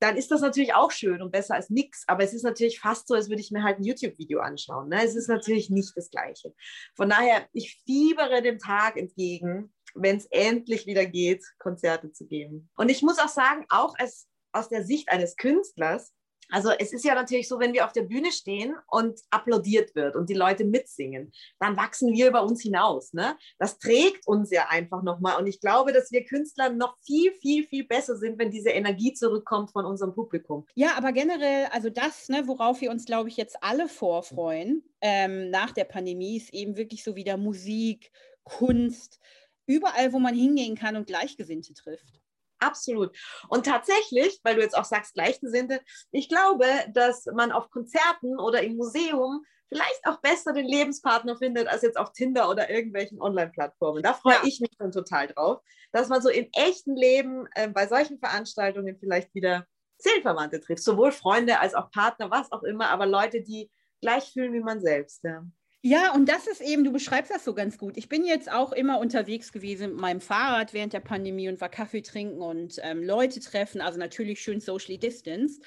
dann 0.01 0.17
ist 0.17 0.31
das 0.31 0.41
natürlich 0.41 0.73
auch 0.73 0.89
schön 0.89 1.21
und 1.21 1.31
besser 1.31 1.53
als 1.53 1.69
nichts. 1.69 2.03
Aber 2.07 2.23
es 2.23 2.33
ist 2.33 2.43
natürlich 2.43 2.79
fast 2.79 3.07
so, 3.07 3.13
als 3.13 3.29
würde 3.29 3.41
ich 3.41 3.51
mir 3.51 3.61
halt 3.61 3.77
ein 3.77 3.83
YouTube-Video 3.83 4.39
anschauen. 4.39 4.89
Ne? 4.89 5.03
Es 5.03 5.15
ist 5.15 5.29
natürlich 5.29 5.69
nicht 5.69 5.95
das 5.95 6.09
Gleiche. 6.09 6.55
Von 6.95 7.09
daher, 7.09 7.47
ich 7.53 7.79
fiebere 7.85 8.41
dem 8.41 8.57
Tag 8.57 8.97
entgegen, 8.97 9.71
wenn 9.93 10.17
es 10.17 10.25
endlich 10.31 10.87
wieder 10.87 11.05
geht, 11.05 11.45
Konzerte 11.59 12.11
zu 12.11 12.25
geben. 12.25 12.69
Und 12.75 12.89
ich 12.89 13.03
muss 13.03 13.19
auch 13.19 13.29
sagen, 13.29 13.65
auch 13.69 13.93
als, 13.99 14.27
aus 14.53 14.69
der 14.69 14.83
Sicht 14.83 15.09
eines 15.09 15.35
Künstlers, 15.35 16.13
also 16.51 16.71
es 16.77 16.93
ist 16.93 17.05
ja 17.05 17.15
natürlich 17.15 17.47
so, 17.47 17.59
wenn 17.59 17.73
wir 17.73 17.85
auf 17.85 17.93
der 17.93 18.03
Bühne 18.03 18.31
stehen 18.31 18.75
und 18.87 19.19
applaudiert 19.29 19.95
wird 19.95 20.15
und 20.15 20.29
die 20.29 20.33
Leute 20.33 20.65
mitsingen, 20.65 21.31
dann 21.59 21.77
wachsen 21.77 22.13
wir 22.13 22.27
über 22.27 22.43
uns 22.43 22.61
hinaus. 22.61 23.13
Ne? 23.13 23.37
Das 23.57 23.79
trägt 23.79 24.27
uns 24.27 24.51
ja 24.51 24.67
einfach 24.69 25.01
nochmal. 25.01 25.39
Und 25.39 25.47
ich 25.47 25.61
glaube, 25.61 25.93
dass 25.93 26.11
wir 26.11 26.25
Künstler 26.25 26.69
noch 26.69 26.97
viel, 27.01 27.31
viel, 27.33 27.65
viel 27.65 27.85
besser 27.85 28.17
sind, 28.17 28.37
wenn 28.37 28.51
diese 28.51 28.69
Energie 28.69 29.13
zurückkommt 29.13 29.71
von 29.71 29.85
unserem 29.85 30.13
Publikum. 30.13 30.65
Ja, 30.75 30.97
aber 30.97 31.13
generell, 31.13 31.67
also 31.71 31.89
das, 31.89 32.29
ne, 32.29 32.47
worauf 32.47 32.81
wir 32.81 32.91
uns, 32.91 33.05
glaube 33.05 33.29
ich, 33.29 33.37
jetzt 33.37 33.57
alle 33.61 33.87
vorfreuen 33.87 34.83
ähm, 35.01 35.49
nach 35.49 35.71
der 35.71 35.85
Pandemie, 35.85 36.37
ist 36.37 36.53
eben 36.53 36.77
wirklich 36.77 37.03
so 37.03 37.15
wieder 37.15 37.37
Musik, 37.37 38.11
Kunst, 38.43 39.19
überall, 39.65 40.11
wo 40.13 40.19
man 40.19 40.35
hingehen 40.35 40.75
kann 40.75 40.95
und 40.95 41.07
Gleichgesinnte 41.07 41.73
trifft. 41.73 42.20
Absolut. 42.61 43.17
Und 43.49 43.65
tatsächlich, 43.65 44.39
weil 44.43 44.55
du 44.55 44.61
jetzt 44.61 44.77
auch 44.77 44.85
sagst, 44.85 45.15
Gleichgesinnte, 45.15 45.81
ich 46.11 46.29
glaube, 46.29 46.65
dass 46.93 47.25
man 47.25 47.51
auf 47.51 47.71
Konzerten 47.71 48.39
oder 48.39 48.61
im 48.61 48.77
Museum 48.77 49.43
vielleicht 49.67 50.05
auch 50.05 50.21
besser 50.21 50.53
den 50.53 50.67
Lebenspartner 50.67 51.37
findet 51.37 51.67
als 51.67 51.81
jetzt 51.81 51.97
auf 51.97 52.11
Tinder 52.11 52.49
oder 52.49 52.69
irgendwelchen 52.69 53.19
Online-Plattformen. 53.19 54.03
Da 54.03 54.13
freue 54.13 54.35
ja. 54.35 54.41
ich 54.43 54.59
mich 54.59 54.71
schon 54.79 54.91
total 54.91 55.27
drauf, 55.27 55.61
dass 55.91 56.09
man 56.09 56.21
so 56.21 56.29
im 56.29 56.49
echten 56.53 56.95
Leben 56.95 57.47
äh, 57.55 57.67
bei 57.67 57.87
solchen 57.87 58.19
Veranstaltungen 58.19 58.97
vielleicht 58.99 59.33
wieder 59.33 59.65
Seelenverwandte 59.97 60.59
trifft, 60.59 60.83
sowohl 60.83 61.11
Freunde 61.11 61.59
als 61.59 61.73
auch 61.73 61.89
Partner, 61.89 62.29
was 62.29 62.51
auch 62.51 62.63
immer, 62.63 62.89
aber 62.89 63.05
Leute, 63.07 63.41
die 63.41 63.71
gleich 64.01 64.33
fühlen 64.33 64.53
wie 64.53 64.59
man 64.59 64.81
selbst. 64.81 65.23
Ja. 65.23 65.45
Ja, 65.83 66.13
und 66.13 66.29
das 66.29 66.45
ist 66.45 66.61
eben, 66.61 66.83
du 66.83 66.91
beschreibst 66.91 67.31
das 67.31 67.43
so 67.43 67.55
ganz 67.55 67.77
gut. 67.79 67.97
Ich 67.97 68.07
bin 68.07 68.23
jetzt 68.23 68.51
auch 68.51 68.71
immer 68.71 68.99
unterwegs 68.99 69.51
gewesen 69.51 69.91
mit 69.91 69.99
meinem 69.99 70.21
Fahrrad 70.21 70.73
während 70.73 70.93
der 70.93 70.99
Pandemie 70.99 71.49
und 71.49 71.59
war 71.59 71.69
Kaffee 71.69 72.03
trinken 72.03 72.41
und 72.41 72.77
ähm, 72.83 73.03
Leute 73.03 73.39
treffen, 73.39 73.81
also 73.81 73.97
natürlich 73.97 74.41
schön 74.41 74.59
socially 74.59 74.99
distanced. 74.99 75.63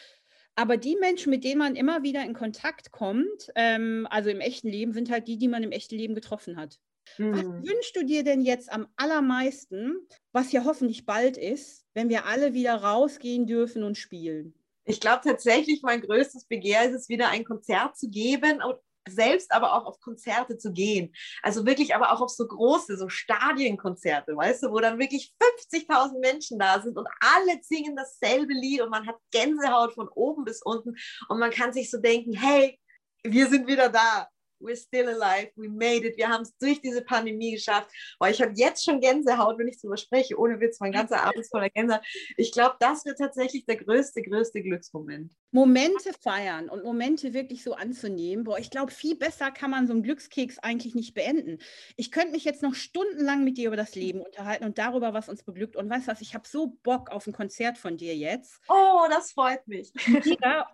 Aber 0.54 0.76
die 0.76 0.96
Menschen, 0.96 1.30
mit 1.30 1.42
denen 1.42 1.58
man 1.58 1.74
immer 1.74 2.04
wieder 2.04 2.24
in 2.24 2.32
Kontakt 2.32 2.92
kommt, 2.92 3.50
ähm, 3.56 4.06
also 4.08 4.30
im 4.30 4.40
echten 4.40 4.68
Leben, 4.68 4.92
sind 4.92 5.10
halt 5.10 5.26
die, 5.26 5.36
die 5.36 5.48
man 5.48 5.64
im 5.64 5.72
echten 5.72 5.96
Leben 5.96 6.14
getroffen 6.14 6.56
hat. 6.56 6.78
Mhm. 7.18 7.32
Was 7.32 7.68
wünschst 7.68 7.96
du 7.96 8.04
dir 8.04 8.22
denn 8.22 8.40
jetzt 8.40 8.72
am 8.72 8.86
allermeisten, 8.94 9.96
was 10.32 10.52
ja 10.52 10.64
hoffentlich 10.64 11.06
bald 11.06 11.36
ist, 11.36 11.86
wenn 11.92 12.08
wir 12.08 12.26
alle 12.26 12.54
wieder 12.54 12.74
rausgehen 12.76 13.46
dürfen 13.46 13.82
und 13.82 13.98
spielen? 13.98 14.54
Ich 14.84 15.00
glaube 15.00 15.22
tatsächlich, 15.24 15.82
mein 15.82 16.02
größtes 16.02 16.44
Begehr 16.44 16.84
ist 16.84 16.94
es, 16.94 17.08
wieder 17.08 17.30
ein 17.30 17.44
Konzert 17.44 17.96
zu 17.96 18.08
geben 18.08 18.62
selbst 19.08 19.52
aber 19.52 19.74
auch 19.74 19.86
auf 19.86 20.00
Konzerte 20.00 20.56
zu 20.56 20.72
gehen. 20.72 21.14
Also 21.42 21.66
wirklich 21.66 21.94
aber 21.94 22.12
auch 22.12 22.20
auf 22.20 22.30
so 22.30 22.46
große, 22.46 22.96
so 22.96 23.08
Stadienkonzerte, 23.08 24.36
weißt 24.36 24.64
du, 24.64 24.70
wo 24.70 24.80
dann 24.80 24.98
wirklich 24.98 25.34
50.000 25.70 26.20
Menschen 26.20 26.58
da 26.58 26.80
sind 26.80 26.96
und 26.96 27.08
alle 27.20 27.58
singen 27.62 27.96
dasselbe 27.96 28.52
Lied 28.52 28.80
und 28.80 28.90
man 28.90 29.06
hat 29.06 29.16
Gänsehaut 29.30 29.94
von 29.94 30.08
oben 30.08 30.44
bis 30.44 30.62
unten 30.62 30.96
und 31.28 31.38
man 31.38 31.50
kann 31.50 31.72
sich 31.72 31.90
so 31.90 31.98
denken, 31.98 32.32
hey, 32.32 32.78
wir 33.22 33.48
sind 33.48 33.66
wieder 33.66 33.88
da. 33.88 34.28
We're 34.64 34.76
still 34.76 35.08
alive, 35.08 35.50
we 35.56 35.68
made 35.68 36.06
it, 36.06 36.16
wir 36.16 36.28
haben 36.28 36.42
es 36.42 36.56
durch 36.58 36.80
diese 36.80 37.02
Pandemie 37.02 37.52
geschafft. 37.52 37.90
Oh, 38.20 38.26
ich 38.26 38.40
habe 38.40 38.52
jetzt 38.56 38.84
schon 38.84 39.00
Gänsehaut, 39.00 39.58
wenn 39.58 39.68
ich 39.68 39.80
darüber 39.80 39.96
spreche, 39.96 40.38
ohne 40.38 40.58
Witz, 40.60 40.80
mein 40.80 40.92
ganzer 40.92 41.22
Abend 41.22 41.40
ist 41.40 41.50
voller 41.50 41.70
Gänsehaut. 41.70 42.02
Ich 42.36 42.52
glaube, 42.52 42.76
das 42.80 43.04
wird 43.04 43.18
tatsächlich 43.18 43.66
der 43.66 43.76
größte, 43.76 44.22
größte 44.22 44.62
Glücksmoment. 44.62 45.32
Momente 45.52 46.12
feiern 46.20 46.68
und 46.68 46.82
Momente 46.82 47.32
wirklich 47.32 47.62
so 47.62 47.74
anzunehmen. 47.74 48.44
Boah, 48.44 48.58
ich 48.58 48.70
glaube, 48.70 48.90
viel 48.90 49.14
besser 49.14 49.52
kann 49.52 49.70
man 49.70 49.86
so 49.86 49.92
einen 49.92 50.02
Glückskeks 50.02 50.58
eigentlich 50.58 50.96
nicht 50.96 51.14
beenden. 51.14 51.58
Ich 51.96 52.10
könnte 52.10 52.32
mich 52.32 52.42
jetzt 52.44 52.62
noch 52.62 52.74
stundenlang 52.74 53.44
mit 53.44 53.56
dir 53.56 53.68
über 53.68 53.76
das 53.76 53.94
Leben 53.94 54.20
unterhalten 54.20 54.64
und 54.64 54.78
darüber, 54.78 55.14
was 55.14 55.28
uns 55.28 55.44
beglückt. 55.44 55.76
Und 55.76 55.88
weißt 55.88 56.08
du 56.08 56.10
was, 56.10 56.20
ich 56.20 56.34
habe 56.34 56.48
so 56.48 56.76
Bock 56.82 57.10
auf 57.10 57.28
ein 57.28 57.32
Konzert 57.32 57.78
von 57.78 57.96
dir 57.96 58.16
jetzt. 58.16 58.60
Oh, 58.68 59.06
das 59.08 59.30
freut 59.30 59.66
mich. 59.68 59.92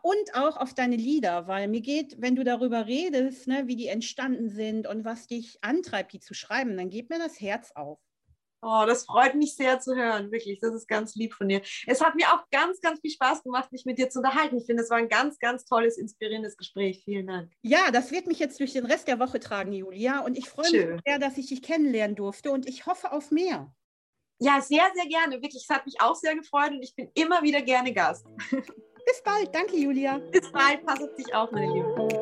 Und 0.03 0.35
auch 0.35 0.57
auf 0.57 0.73
deine 0.73 0.97
Lieder, 0.97 1.47
weil 1.47 1.69
mir 1.69 1.83
geht, 1.83 2.17
wenn 2.19 2.35
du 2.35 2.43
darüber 2.43 2.87
redest, 2.87 3.49
ne, 3.49 3.65
wie 3.67 3.77
die 3.81 3.89
entstanden 3.89 4.51
sind 4.51 4.87
und 4.87 5.07
was 5.07 5.27
dich 5.27 5.59
antreibt, 5.63 6.13
die 6.13 6.21
zu 6.21 6.35
schreiben, 6.35 6.77
dann 6.77 6.91
geht 6.91 7.09
mir 7.09 7.19
das 7.19 7.41
Herz 7.41 7.73
auf. 7.75 7.99
Oh, 8.63 8.85
das 8.87 9.07
freut 9.07 9.35
mich 9.37 9.57
sehr 9.57 9.81
zu 9.81 9.97
hören, 9.97 10.31
wirklich. 10.31 10.59
Das 10.61 10.75
ist 10.75 10.87
ganz 10.87 11.15
lieb 11.15 11.33
von 11.33 11.49
dir. 11.49 11.63
Es 11.87 12.03
hat 12.03 12.15
mir 12.15 12.27
auch 12.27 12.45
ganz, 12.51 12.79
ganz 12.83 13.01
viel 13.01 13.11
Spaß 13.11 13.43
gemacht, 13.43 13.73
mich 13.73 13.87
mit 13.87 13.97
dir 13.97 14.11
zu 14.11 14.19
unterhalten. 14.19 14.59
Ich 14.59 14.67
finde, 14.67 14.83
es 14.83 14.91
war 14.91 14.99
ein 14.99 15.09
ganz, 15.09 15.39
ganz 15.39 15.65
tolles, 15.65 15.97
inspirierendes 15.97 16.59
Gespräch. 16.59 17.01
Vielen 17.03 17.29
Dank. 17.29 17.51
Ja, 17.63 17.91
das 17.91 18.11
wird 18.11 18.27
mich 18.27 18.39
jetzt 18.39 18.61
durch 18.61 18.75
den 18.75 18.85
Rest 18.85 19.09
der 19.09 19.19
Woche 19.19 19.41
tragen, 19.41 19.73
Julia. 19.73 20.21
Und 20.21 20.37
ich 20.37 20.51
freue 20.51 20.71
mich 20.71 21.01
sehr, 21.07 21.19
dass 21.19 21.39
ich 21.39 21.47
dich 21.47 21.63
kennenlernen 21.63 22.17
durfte 22.17 22.51
und 22.51 22.69
ich 22.69 22.85
hoffe 22.85 23.13
auf 23.13 23.31
mehr. 23.31 23.75
Ja, 24.41 24.61
sehr, 24.61 24.85
sehr 24.95 25.07
gerne. 25.07 25.37
Wirklich, 25.41 25.67
es 25.67 25.75
hat 25.75 25.87
mich 25.87 26.03
auch 26.03 26.15
sehr 26.15 26.35
gefreut 26.35 26.73
und 26.73 26.83
ich 26.83 26.95
bin 26.95 27.11
immer 27.15 27.43
wieder 27.43 27.63
gerne 27.63 27.95
Gast. 27.95 28.27
Bis 28.51 29.23
bald. 29.25 29.55
Danke, 29.55 29.77
Julia. 29.77 30.19
Bis 30.19 30.53
bald. 30.53 30.85
Pass 30.85 31.01
auf 31.01 31.15
dich 31.15 31.35
auf, 31.35 31.51
meine 31.51 31.73
Liebe. 31.73 32.20